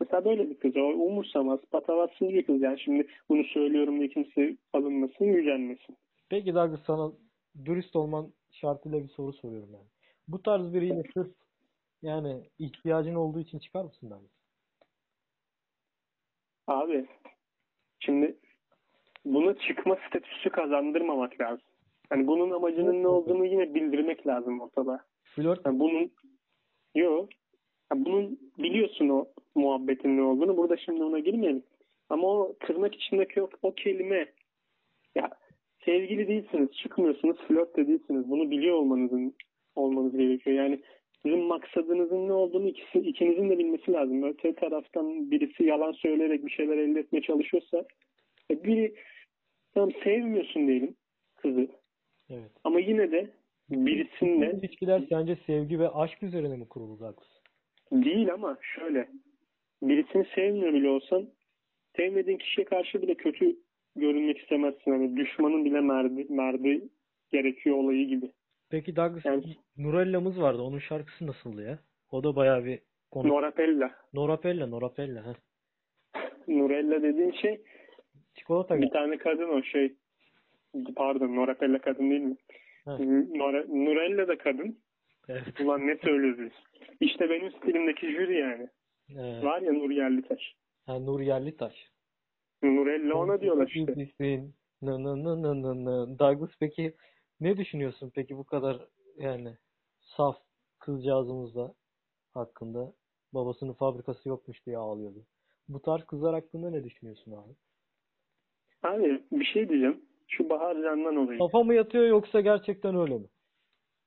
[0.00, 0.76] Mesela böyle bir kız.
[0.76, 2.62] O umursamaz, patavatsız bir kız.
[2.62, 5.96] Yani şimdi bunu söylüyorum diye kimse alınmasın, yücelmesin.
[6.34, 7.12] Peki Douglas sana
[7.64, 9.86] dürüst olman şartıyla bir soru soruyorum yani.
[10.28, 11.34] Bu tarz biriyle sırf
[12.02, 14.30] yani ihtiyacın olduğu için çıkar mısın Douglas?
[16.66, 17.06] Abi
[17.98, 18.36] şimdi
[19.24, 21.66] buna çıkma statüsü kazandırmamak lazım.
[22.08, 25.04] Hani bunun amacının ne olduğunu yine bildirmek lazım ortada.
[25.22, 26.10] Flört Yani bunun
[26.94, 27.28] yok.
[27.94, 30.56] bunun biliyorsun o muhabbetin ne olduğunu.
[30.56, 31.62] Burada şimdi ona girmeyelim.
[32.08, 34.32] Ama o tırnak içindeki o, o kelime
[35.14, 35.43] ya
[35.84, 38.30] sevgili değilsiniz, çıkmıyorsunuz, flört de değilsiniz.
[38.30, 39.34] Bunu biliyor olmanızın
[39.76, 40.56] olmanız gerekiyor.
[40.56, 40.80] Yani
[41.22, 44.22] sizin maksadınızın ne olduğunu ikisi, ikinizin de bilmesi lazım.
[44.22, 47.84] Öte taraftan birisi yalan söyleyerek bir şeyler elde etmeye çalışıyorsa
[48.50, 48.94] e, biri
[49.74, 50.94] tamam sevmiyorsun diyelim
[51.36, 51.68] kızı
[52.30, 52.50] evet.
[52.64, 53.30] ama yine de
[53.70, 57.28] birisinle İlişkiler sence sevgi ve aşk üzerine mi kurulu Douglas?
[57.92, 59.08] Değil ama şöyle.
[59.82, 61.28] Birisini sevmiyor bile olsan
[61.96, 63.56] sevmediğin kişiye karşı bile kötü
[63.96, 64.90] görünmek istemezsin.
[64.90, 66.88] Hani düşmanın bile merdi, merdi
[67.32, 68.30] gerekiyor olayı gibi.
[68.70, 70.62] Peki Douglas Yani- Nurella'mız vardı.
[70.62, 71.78] Onun şarkısı nasıldı ya?
[72.10, 72.78] O da bayağı bir
[73.10, 73.28] konu.
[73.28, 73.90] Norapella.
[74.12, 75.26] Norapella, Norapella.
[75.26, 75.34] Heh.
[76.48, 77.60] Nurella dediğin şey
[78.34, 79.92] Çikolata bir tane kadın o şey.
[80.96, 82.36] Pardon Norapella kadın değil mi?
[83.38, 84.78] Nora, Nurella da kadın.
[85.28, 85.60] Evet.
[85.60, 86.86] Ulan ne söylüyoruz biz?
[87.00, 88.68] İşte benim stilimdeki jüri yani.
[89.18, 89.44] Evet.
[89.44, 90.54] Var ya Nur Yerlitaş.
[90.86, 91.74] Ha, Nur Yerlitaş.
[92.64, 93.94] Nurella ona diyorlar işte.
[94.82, 96.18] Nı nı nı nı nı nı.
[96.18, 96.94] Douglas peki
[97.40, 99.56] Ne düşünüyorsun peki bu kadar yani
[100.00, 100.36] saf
[100.78, 101.74] kızcağızımızla
[102.34, 102.92] hakkında
[103.32, 105.26] babasının fabrikası yokmuş diye ağlıyordu.
[105.68, 107.52] Bu tarz kızlar hakkında ne düşünüyorsun abi?
[108.82, 110.00] Abi bir şey diyeceğim.
[110.28, 111.38] Şu Bahar Candan olayı.
[111.38, 113.26] Kafa mı yatıyor yoksa gerçekten öyle mi?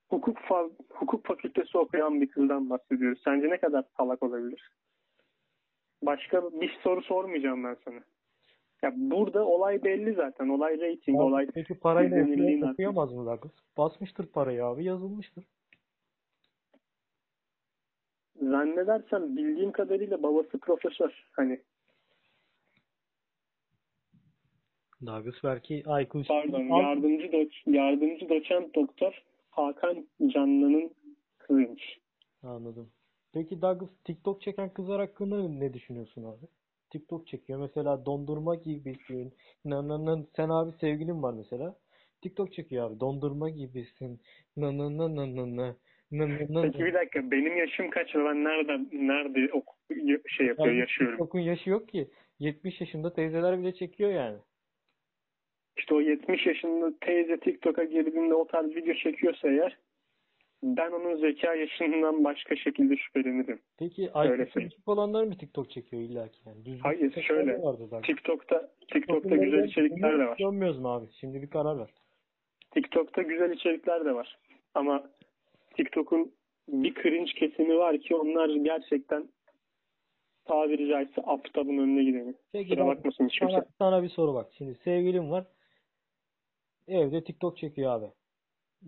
[0.09, 3.21] Hukuk, fa- hukuk fakültesi okuyan bir kızdan bahsediyoruz.
[3.23, 4.71] Sence ne kadar salak olabilir?
[6.01, 7.99] Başka bir soru sormayacağım ben sana.
[8.83, 10.49] Ya burada olay belli zaten.
[10.49, 13.51] Olay rating, Abi olay Peki parayla izlenirliğin okuyamaz okuyamaz mı Douglas?
[13.77, 15.45] Basmıştır parayı abi yazılmıştır.
[18.41, 21.27] zannedersem bildiğim kadarıyla babası profesör.
[21.31, 21.61] Hani
[25.05, 30.91] Douglas belki IQ pardon Al- yardımcı doç, yardımcı doçent doktor Hakan Canlı'nın
[31.37, 31.99] kızıymış.
[32.43, 32.89] Anladım.
[33.33, 36.45] Peki Douglas TikTok çeken kızlar hakkında ne düşünüyorsun abi?
[36.89, 37.59] TikTok çekiyor.
[37.59, 39.33] Mesela dondurma gibisin.
[39.65, 40.25] Na na na.
[40.35, 41.75] Sen abi sevgilin var mesela.
[42.21, 42.99] TikTok çekiyor abi.
[42.99, 44.21] Dondurma gibisin.
[44.57, 45.75] Na na na na na na.
[46.11, 49.75] Na na na Peki bir dakika benim yaşım kaç ve ben nereden nerede ok-
[50.27, 51.17] şey yapıyor Abi yaşıyorum.
[51.17, 52.07] TikTok'un yaşı yok ki.
[52.39, 54.37] 70 yaşında teyzeler bile çekiyor yani.
[55.77, 59.77] İşte o 70 yaşında teyze TikTok'a girdiğinde o tarz video çekiyorsa eğer
[60.63, 63.59] ben onun zeka yaşından başka şekilde şüphelenirim.
[63.77, 66.65] Peki IQ'su düşük olanlar mı TikTok çekiyor illa ki yani?
[66.65, 67.61] Düzgün Hayır, şöyle.
[68.01, 70.39] TikTok'ta TikTok'ta TikTok'un güzel içerikler de var.
[70.39, 71.05] Dönmüyoruz mu abi?
[71.19, 71.89] Şimdi bir karar ver.
[72.71, 74.37] TikTok'ta güzel içerikler de var.
[74.73, 75.09] Ama
[75.75, 76.31] TikTok'un
[76.67, 79.29] bir cringe kesimi var ki onlar gerçekten
[80.45, 82.33] tabiri caizse aptalın önüne gideni.
[82.51, 83.53] Peki bak, bakmasın hiç kimse.
[83.53, 84.47] sana, sana bir soru bak.
[84.57, 85.45] Şimdi sevgilim var.
[86.87, 88.05] Evde TikTok çekiyor abi.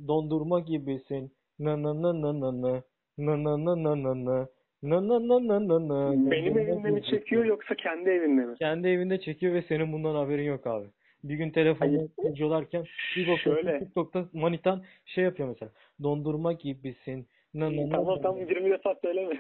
[0.08, 1.32] Dondurma gibisin.
[1.60, 2.82] Na na na na na na.
[3.18, 4.48] Na na na na na na.
[4.82, 6.32] Na na na na na na.
[6.32, 8.56] Benim evimde mi çekiyor yoksa kendi evinde mi?
[8.60, 10.86] Kendi evinde çekiyor ve senin bundan haberin yok abi.
[11.24, 12.84] Bir gün telefonla kurcalarken
[13.16, 13.80] bir bakıyorsun Şöyle.
[13.80, 15.72] TikTok'ta manitan şey yapıyor mesela.
[16.04, 17.28] Dondurma gibisin.
[17.54, 18.44] Na na na Tamam na.
[18.44, 19.38] 20 defa söyleme.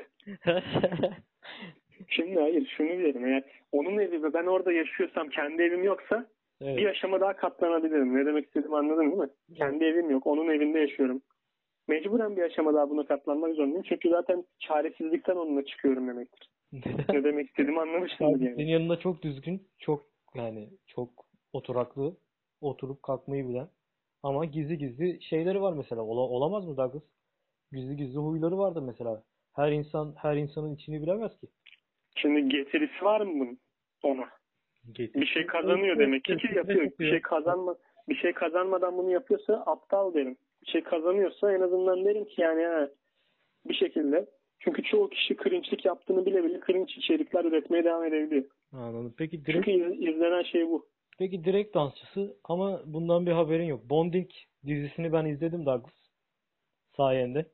[2.07, 6.25] Şimdi hayır şunu diyelim eğer onun evi ve ben orada yaşıyorsam kendi evim yoksa
[6.61, 6.87] bir Evet.
[6.87, 8.15] aşama daha katlanabilirim.
[8.15, 9.29] Ne demek istediğimi anladın değil mi?
[9.55, 10.27] Kendi evim yok.
[10.27, 11.21] Onun evinde yaşıyorum.
[11.89, 13.83] Mecburen bir aşama daha buna katlanmak zorundayım.
[13.89, 16.49] Çünkü zaten çaresizlikten onunla çıkıyorum demektir.
[17.13, 18.71] Ne demek istediğimi anlamışsındır Abi senin yani.
[18.71, 21.09] yanında çok düzgün, çok yani çok
[21.53, 22.17] oturaklı,
[22.61, 23.67] oturup kalkmayı bilen
[24.23, 26.01] ama gizli gizli şeyleri var mesela.
[26.01, 27.03] Ola, olamaz mı Douglas?
[27.71, 29.23] Gizli gizli huyları vardır mesela.
[29.55, 31.47] Her insan her insanın içini bilemez ki.
[32.15, 33.59] Şimdi getirisi var mı bunun
[34.03, 34.29] ona?
[34.97, 36.91] Bir şey kazanıyor demek ki ki yapıyor.
[36.99, 37.75] Bir şey kazanma
[38.09, 40.37] bir şey kazanmadan bunu yapıyorsa aptal derim.
[40.61, 42.89] Bir şey kazanıyorsa en azından derim ki yani ha,
[43.65, 44.25] bir şekilde.
[44.59, 48.43] Çünkü çoğu kişi cringe'lik yaptığını bile bile cringe içerikler üretmeye devam edebiliyor.
[48.73, 49.13] Anladım.
[49.17, 50.87] Peki direkt Çünkü iz- izlenen şey bu.
[51.19, 53.89] peki direkt dansçısı ama bundan bir haberin yok.
[53.89, 54.29] Bonding
[54.65, 55.93] dizisini ben izledim Douglas
[56.97, 57.45] sayende.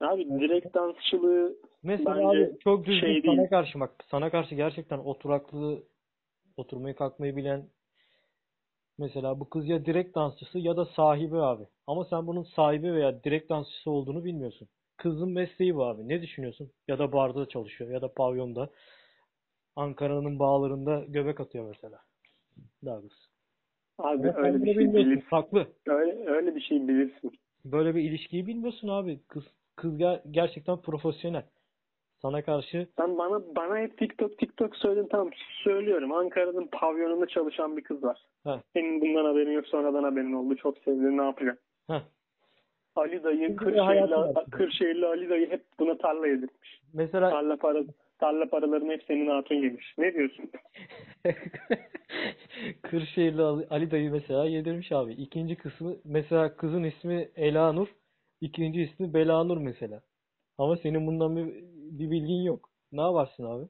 [0.00, 3.48] Abi direkt dansçılığı Mesela Bence abi çok düzgün şey sana değil.
[3.48, 5.82] karşı bak sana karşı gerçekten oturaklı
[6.56, 7.68] oturmayı kalkmayı bilen
[8.98, 11.64] mesela bu kız ya direkt dansçısı ya da sahibi abi.
[11.86, 14.68] Ama sen bunun sahibi veya direkt dansçısı olduğunu bilmiyorsun.
[14.96, 16.08] Kızın mesleği bu abi.
[16.08, 16.70] Ne düşünüyorsun?
[16.88, 18.70] Ya da barda çalışıyor ya da pavyonda.
[19.76, 21.98] Ankara'nın bağlarında göbek atıyor mesela.
[22.84, 23.12] Douglas.
[23.98, 25.10] abi Ama öyle bir şey bilmiyorsun.
[25.10, 25.26] bilirsin.
[25.30, 25.66] Haklı.
[25.86, 27.32] Öyle, öyle bir şey bilirsin.
[27.64, 29.20] Böyle bir ilişkiyi bilmiyorsun abi.
[29.28, 29.44] Kız
[29.76, 31.44] kız ger- gerçekten profesyonel.
[32.22, 35.30] Sana karşı Sen bana bana hep TikTok TikTok söyledin tamam
[35.64, 36.12] söylüyorum.
[36.12, 38.18] Ankara'nın pavyonunda çalışan bir kız var.
[38.44, 38.58] Heh.
[38.72, 40.56] Senin bundan haberin yok sonradan haberin oldu.
[40.56, 41.64] Çok sevdin ne yapacaksın?
[41.86, 42.00] Heh.
[42.96, 44.50] Ali dayı Kırşehirli.
[44.50, 46.80] Kırşehirli Ali dayı hep buna tarla yedirmiş.
[46.94, 47.78] mesela Tarla para
[48.18, 49.94] tarla paralarını hep senin hatun yemiş.
[49.98, 50.50] Ne diyorsun?
[52.82, 55.12] Kırşehirli Ali, Ali dayı mesela yedirmiş abi.
[55.12, 57.88] İkinci kısmı mesela kızın ismi Elanur.
[58.40, 60.02] ikinci ismi Belanur mesela.
[60.58, 62.70] Ama senin bundan bir, bir bilgin yok.
[62.92, 63.68] Ne yaparsın abi?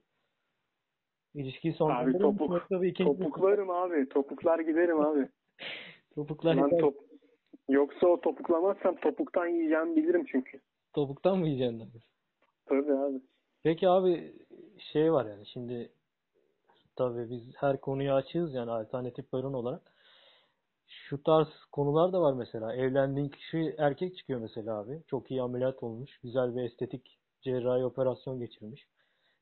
[1.35, 4.09] İlişkiyi sonlandırır mısın topuk- yoksa bir ikinci Topuklarım abi.
[4.09, 5.29] Topuklar giderim abi.
[6.15, 6.79] topuklar yeter.
[6.79, 7.09] top...
[7.69, 10.61] Yoksa o topuklamazsam topuktan yiyeceğimi bilirim çünkü.
[10.95, 11.99] Topuktan mı yiyeceksin abi?
[12.67, 13.21] Tabii abi.
[13.63, 14.35] Peki abi
[14.93, 15.93] şey var yani şimdi
[16.97, 19.83] tabii biz her konuyu açığız yani alternatif barın olarak.
[20.87, 22.75] Şu tarz konular da var mesela.
[22.75, 25.03] Evlendiğin kişi erkek çıkıyor mesela abi.
[25.07, 26.19] Çok iyi ameliyat olmuş.
[26.19, 28.87] Güzel bir estetik cerrahi operasyon geçirmiş.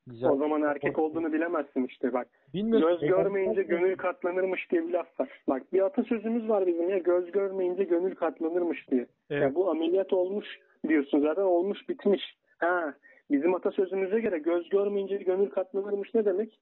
[0.07, 0.29] Güzel.
[0.29, 2.27] O zaman erkek olduğunu bilemezsin işte bak.
[2.53, 2.89] Bilmiyorum.
[2.89, 5.29] Göz görmeyince gönül katlanırmış diye bir laf var.
[5.49, 9.07] Bak bir atasözümüz var bizim ya göz görmeyince gönül katlanırmış diye.
[9.29, 9.41] Evet.
[9.43, 10.45] Ya bu ameliyat olmuş
[10.87, 12.21] diyorsun zaten olmuş bitmiş.
[12.57, 12.93] Ha
[13.31, 16.59] bizim atasözümüze göre göz görmeyince gönül katlanırmış ne demek?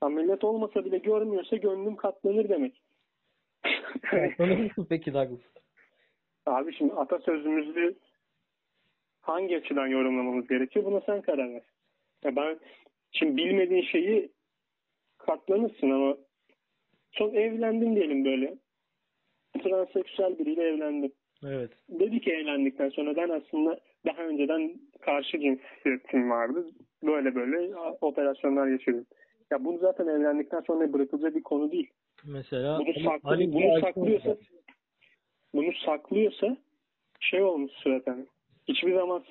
[0.00, 2.82] Ameliyat olmasa bile görmüyorsa gönlüm katlanır demek.
[4.02, 5.40] Katlanır mısın peki Douglas?
[6.46, 7.94] Abi şimdi atasözümüzü
[9.24, 10.84] hangi açıdan yorumlamamız gerekiyor?
[10.84, 11.62] Buna sen karar ver.
[12.24, 12.58] Ya ben
[13.12, 14.28] şimdi bilmediğin şeyi
[15.18, 16.16] katlanırsın ama
[17.12, 18.54] son evlendim diyelim böyle.
[19.62, 21.12] Transseksüel biriyle evlendim.
[21.46, 21.70] Evet.
[21.88, 26.66] Dedi ki evlendikten sonra ben aslında daha önceden karşı cinsiyetim vardı.
[27.02, 29.06] Böyle böyle operasyonlar geçirdim.
[29.50, 31.90] Ya bunu zaten evlendikten sonra bırakılacak bir konu değil.
[32.24, 34.36] Mesela Bunu, saklı, bunu saklıyorsa
[35.54, 36.56] bunu saklıyorsa
[37.20, 38.26] şey olmuş zaten.
[38.68, 39.24] Hiçbir zaman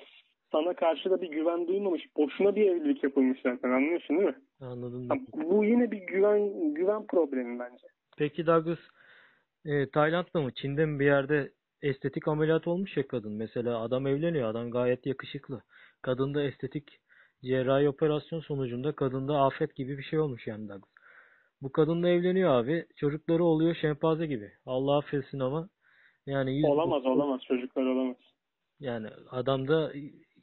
[0.52, 2.02] sana karşı da bir güven duymamış.
[2.16, 4.38] Boşuna bir evlilik yapılmış zaten anlıyorsun değil mi?
[4.60, 5.08] Anladım.
[5.08, 7.86] Ha, Bu yine bir güven güven problemi bence.
[8.18, 8.78] Peki Douglas
[9.64, 13.32] e, Tayland'da mı Çin'de mi bir yerde estetik ameliyat olmuş ya kadın.
[13.32, 14.48] Mesela adam evleniyor.
[14.50, 15.62] Adam gayet yakışıklı.
[16.02, 16.98] Kadında estetik
[17.44, 20.90] cerrahi operasyon sonucunda kadında afet gibi bir şey olmuş yani Douglas.
[21.62, 22.86] Bu kadınla evleniyor abi.
[22.96, 24.50] Çocukları oluyor şempanze gibi.
[24.66, 25.68] Allah affetsin ama
[26.26, 28.16] yani yüz- Olamaz olamaz çocuklar olamaz.
[28.80, 29.92] Yani adam da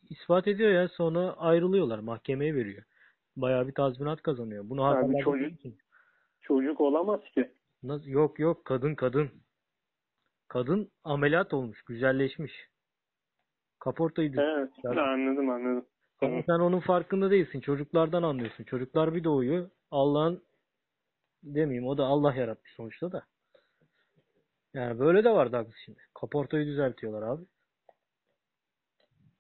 [0.09, 1.99] ispat ediyor ya sonra ayrılıyorlar.
[1.99, 2.84] Mahkemeye veriyor.
[3.36, 4.69] Bayağı bir tazminat kazanıyor.
[4.69, 5.82] Bunu Abi haberlerde çocuk-.
[6.41, 7.51] Çocuk olamaz ki.
[7.84, 8.07] Nasıl?
[8.07, 9.29] Yok yok kadın kadın.
[10.47, 12.53] Kadın ameliyat olmuş, güzelleşmiş.
[13.79, 14.34] Kaportayı.
[14.38, 15.86] Evet Yani- anladım anladım.
[16.21, 17.59] Ama sen onun farkında değilsin.
[17.59, 18.63] Çocuklardan anlıyorsun.
[18.63, 19.69] Çocuklar bir doğuyor.
[19.91, 20.43] Allah'ın
[21.43, 23.23] demeyeyim o da Allah yaratmış sonuçta da.
[24.73, 25.99] Yani böyle de var Douglas şimdi.
[26.13, 27.45] Kaportayı düzeltiyorlar abi.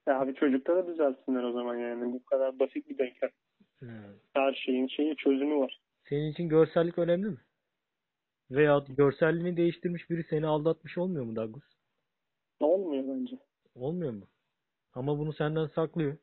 [0.07, 2.13] Ya abi çocuklara düzelsinler o zaman yani.
[2.13, 3.29] Bu kadar basit bir denklem.
[3.79, 3.89] Hmm.
[4.33, 5.79] Her şeyin şeyi çözümü var.
[6.09, 7.37] Senin için görsellik önemli mi?
[8.51, 11.63] Veya görselliğini değiştirmiş biri seni aldatmış olmuyor mu Douglas?
[12.59, 13.35] Olmuyor bence.
[13.75, 14.27] Olmuyor mu?
[14.93, 16.17] Ama bunu senden saklıyor.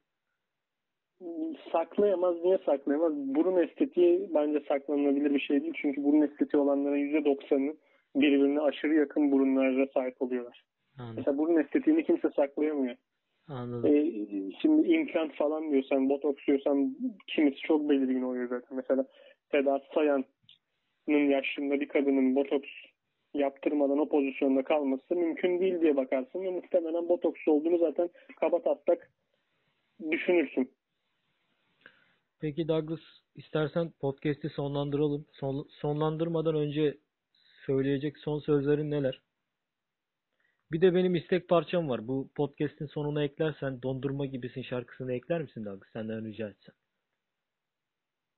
[1.72, 2.36] Saklayamaz.
[2.36, 3.12] Niye saklayamaz?
[3.16, 5.74] Burun estetiği bence saklanılabilir bir şey değil.
[5.82, 7.76] Çünkü burun estetiği olanların %90'ı
[8.16, 10.64] birbirine aşırı yakın burunlara sahip oluyorlar.
[10.98, 11.14] Anladım.
[11.16, 12.96] Mesela burun estetiğini kimse saklayamıyor.
[13.48, 13.94] Anladım.
[13.94, 14.12] Ee,
[14.62, 16.96] şimdi implant falan diyorsan, botoks diyorsan
[17.26, 18.76] kimisi çok belirgin oluyor zaten.
[18.76, 19.06] Mesela
[19.50, 22.68] Seda Sayan'ın yaşında bir kadının botoks
[23.34, 28.08] yaptırmadan o pozisyonda kalması mümkün değil diye bakarsın ve muhtemelen botoks olduğunu zaten
[28.40, 29.10] kaba taslak
[30.10, 30.70] düşünürsün.
[32.40, 33.00] Peki Douglas
[33.34, 35.26] istersen podcast'i sonlandıralım.
[35.32, 36.94] Son, sonlandırmadan önce
[37.66, 39.20] söyleyecek son sözlerin neler?
[40.72, 42.08] Bir de benim istek parçam var.
[42.08, 45.88] Bu podcast'in sonuna eklersen Dondurma Gibisin şarkısını ekler misin Douglas?
[45.92, 46.74] Senden rica etsem.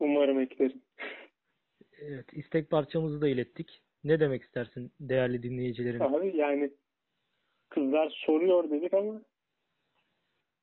[0.00, 0.82] Umarım eklerim.
[2.00, 3.82] Evet, istek parçamızı da ilettik.
[4.04, 6.02] Ne demek istersin değerli dinleyicilerim?
[6.02, 6.70] Abi yani
[7.68, 9.22] kızlar soruyor dedik ama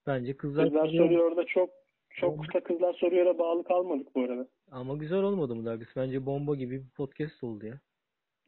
[0.07, 1.05] Bence kızlar, kızlar soruyor.
[1.05, 1.69] soruyor da çok
[2.09, 4.47] çok da kızlar soruyor'a bağlı kalmadık bu arada.
[4.71, 5.95] Ama güzel olmadı mı Douglas?
[5.95, 7.79] Bence bomba gibi bir podcast oldu ya.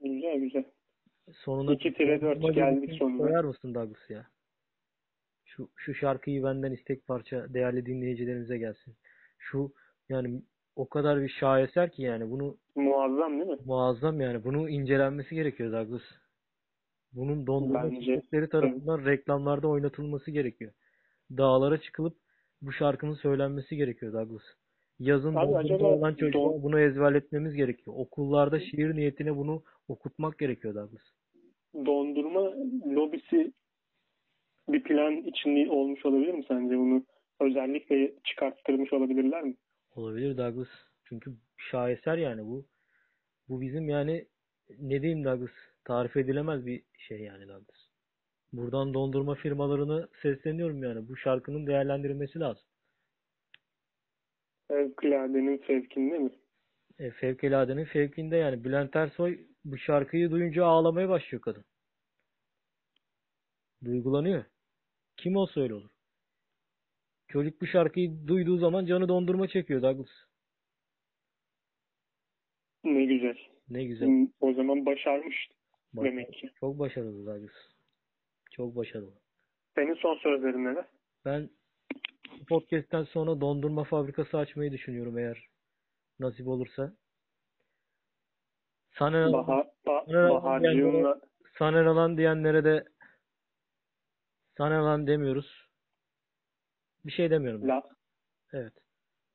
[0.01, 0.63] Güzel güzel.
[1.33, 3.17] Sonuna 2 tire 4 Dondurma geldik Gibisin sonuna.
[3.17, 4.27] Koyar mısın Douglas ya?
[5.45, 8.95] Şu, şu şarkıyı benden istek parça değerli dinleyicilerimize gelsin.
[9.37, 9.73] Şu
[10.09, 10.41] yani
[10.75, 13.57] o kadar bir şaheser ki yani bunu Muazzam değil mi?
[13.65, 16.01] muazzam yani bunu incelenmesi gerekiyor Douglas.
[17.13, 20.71] Bunun dondurma tarafından reklamlarda oynatılması gerekiyor.
[21.37, 22.17] Dağlara çıkılıp
[22.61, 24.43] bu şarkının söylenmesi gerekiyor Douglas.
[24.99, 25.51] Yazın Abi
[25.85, 27.95] olan çocuğa don- bunu ezberletmemiz gerekiyor.
[27.99, 31.01] Okullarda şiir niyetine bunu okutmak gerekiyor Douglas.
[31.75, 32.53] Dondurma
[32.95, 33.53] lobisi
[34.69, 37.05] bir plan içinde olmuş olabilir mi sence bunu?
[37.41, 39.55] Özellikle çıkarttırmış olabilirler mi?
[39.95, 40.67] Olabilir Douglas.
[41.03, 42.65] Çünkü şaheser yani bu.
[43.49, 44.25] Bu bizim yani
[44.79, 45.51] ne diyeyim Douglas
[45.85, 47.89] tarif edilemez bir şey yani Douglas.
[48.53, 51.07] Buradan dondurma firmalarına sesleniyorum yani.
[51.07, 52.63] Bu şarkının değerlendirilmesi lazım.
[54.67, 56.29] Fevkaladenin fevkinde mi?
[56.99, 58.63] E, fevkaladenin fevkinde yani.
[58.63, 61.65] Bülent Ersoy bu şarkıyı duyunca ağlamaya başlıyor kadın.
[63.83, 64.45] Duygulanıyor.
[65.17, 65.89] Kim olsa öyle olur.
[67.27, 70.09] Çocuk bu şarkıyı duyduğu zaman canı dondurma çekiyor Douglas.
[72.83, 73.37] Ne güzel.
[73.69, 74.27] Ne güzel.
[74.39, 75.49] O zaman başarmış
[75.93, 76.49] Bak- demek ki.
[76.59, 77.55] Çok başarılı Douglas.
[78.51, 79.13] Çok başarılı.
[79.75, 80.85] Senin son sözlerin neler?
[81.25, 81.49] Ben
[82.49, 85.47] podcast'ten sonra dondurma fabrikası açmayı düşünüyorum eğer
[86.19, 86.93] nasip olursa.
[88.91, 91.19] Sana Baha, ba, Evet, Baharcığımla
[91.57, 92.83] sana lan diyenlere de
[94.57, 95.69] sana lan demiyoruz.
[97.05, 97.67] Bir şey demiyorum.
[97.67, 97.83] la,
[98.53, 98.73] Evet.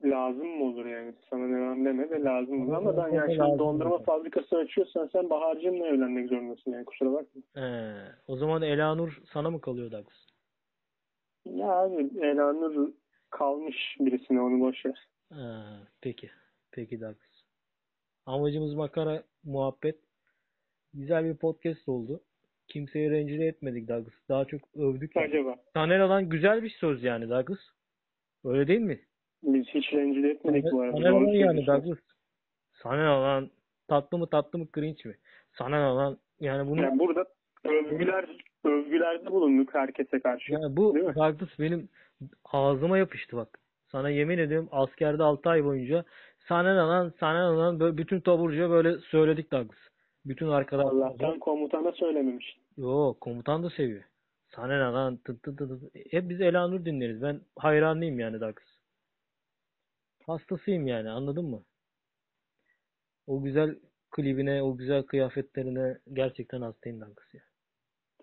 [0.05, 1.15] lazım mı olur yani?
[1.31, 2.73] Sana devam deme de lazım olur.
[2.73, 4.05] Ama ben yani şimdi dondurma olur.
[4.05, 7.43] fabrikası açıyorsan sen Baharcığımla evlenmek zorundasın yani kusura bakma.
[7.63, 7.95] Ee,
[8.27, 10.27] o zaman Elanur sana mı kalıyor Douglas?
[11.45, 12.93] Ya abi Elanur
[13.31, 15.09] kalmış birisine onu boş ver.
[15.33, 15.37] Ee,
[16.01, 16.31] peki.
[16.73, 17.34] Peki Douglas.
[18.27, 19.97] Amacımız makara muhabbet.
[20.95, 22.21] Güzel bir podcast oldu.
[22.69, 24.15] kimseyi rencide etmedik Douglas.
[24.29, 25.17] Daha çok övdük.
[25.17, 27.59] Acaba Taner alan güzel bir söz yani Douglas.
[28.45, 29.01] Öyle değil mi?
[29.43, 31.03] biz hiç rencide etmedik bu arada.
[31.03, 31.67] Lan yani.
[31.67, 31.99] Douglas.
[32.83, 33.51] Sana lan
[33.89, 35.15] tatlı mı tatlı mı cringe mi?
[35.53, 37.27] Sana lan yani bunu Yani burada
[37.65, 38.29] övgüler
[38.65, 40.53] övgülerde bulunduk herkese karşı.
[40.53, 40.95] yani bu?
[40.95, 41.89] Douglas benim
[42.53, 43.59] ağzıma yapıştı bak.
[43.95, 46.05] Sana yemin ediyorum askerde 6 ay boyunca
[46.49, 49.79] sana lan sana lan böyle bütün taburcuya böyle söyledik Douglas.
[50.27, 50.93] Bütün arkadaşlar.
[50.93, 52.59] Allah'tan komutana söylememiş.
[52.77, 54.03] Yo komutan da seviyor.
[54.55, 55.91] Sana ne lan tı tı tı tı.
[56.11, 57.23] Hep biz Elanur dinleriz.
[57.23, 58.69] Ben hayranıyım yani Douglas.
[60.27, 61.63] Hastasıyım yani anladın mı?
[63.27, 63.77] O güzel
[64.11, 67.43] klibine, o güzel kıyafetlerine gerçekten hastayım Douglas ya.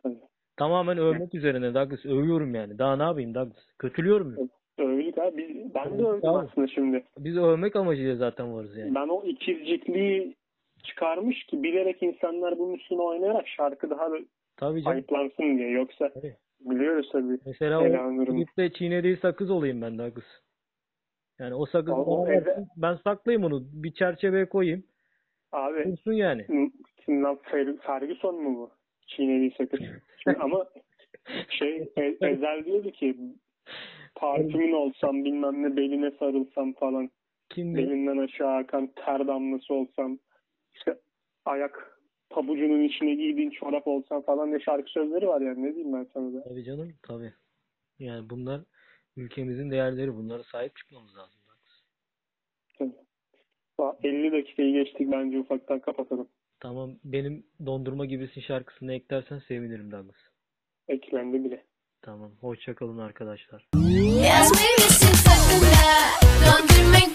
[0.03, 0.19] Tabii.
[0.57, 2.05] Tamamen övmek üzerine Douglas.
[2.05, 2.77] Övüyorum yani.
[2.79, 3.63] Daha ne yapayım Douglas?
[3.79, 4.49] Kötülüyorum mu?
[4.77, 5.37] Övdük abi.
[5.37, 6.47] Biz, ben de övdüm abi.
[6.47, 7.03] aslında şimdi.
[7.17, 8.95] Biz övmek amacıyla zaten varız yani.
[8.95, 10.35] Ben o ikircikliği
[10.83, 14.15] çıkarmış ki bilerek insanlar bunun üstüne oynayarak şarkı daha da
[14.57, 14.95] Tabii canım.
[14.97, 15.69] ayıplansın diye.
[15.69, 16.35] Yoksa Tabii.
[16.59, 17.37] biliyoruz tabii.
[17.45, 18.35] Mesela o Elanur'un.
[18.37, 20.25] klipte çiğnediği sakız olayım ben Douglas.
[21.39, 23.63] Yani o sakız O- o versin, ben saklayayım onu.
[23.73, 24.83] Bir çerçeveye koyayım.
[25.51, 26.45] Abi Dursun yani.
[27.05, 28.71] Kim lan Fer- Ferguson mu bu?
[29.07, 29.79] Çiğnediği sakız.
[30.23, 30.65] Şimdi ama
[31.49, 33.17] şey E- Ezel diyordu ki
[34.15, 37.09] parfümün olsam bilmem ne beline sarılsam falan
[37.49, 37.87] Kim bilir?
[37.87, 40.19] belinden aşağı akan ter damlası olsam
[40.73, 40.97] işte
[41.45, 41.99] ayak
[42.29, 46.33] pabucunun içine giydiğin çorap olsam falan ne şarkı sözleri var yani ne diyeyim ben sana
[46.33, 46.43] da.
[46.43, 47.33] Tabii canım tabii.
[47.99, 48.61] Yani bunlar
[49.17, 50.15] ülkemizin değerleri.
[50.15, 51.41] Bunlara sahip çıkmamız lazım.
[53.81, 56.27] Aa, 50 dakikayı geçtik bence ufaktan kapatalım.
[56.59, 60.15] Tamam benim dondurma gibisin şarkısını eklersen sevinirim Douglas.
[60.87, 61.63] Eklendi bile.
[62.01, 62.31] Tamam.
[62.41, 63.67] Hoşça kalın arkadaşlar.
[64.21, 65.93] yes we exist like sıfırında
[66.45, 67.10] Döndürmek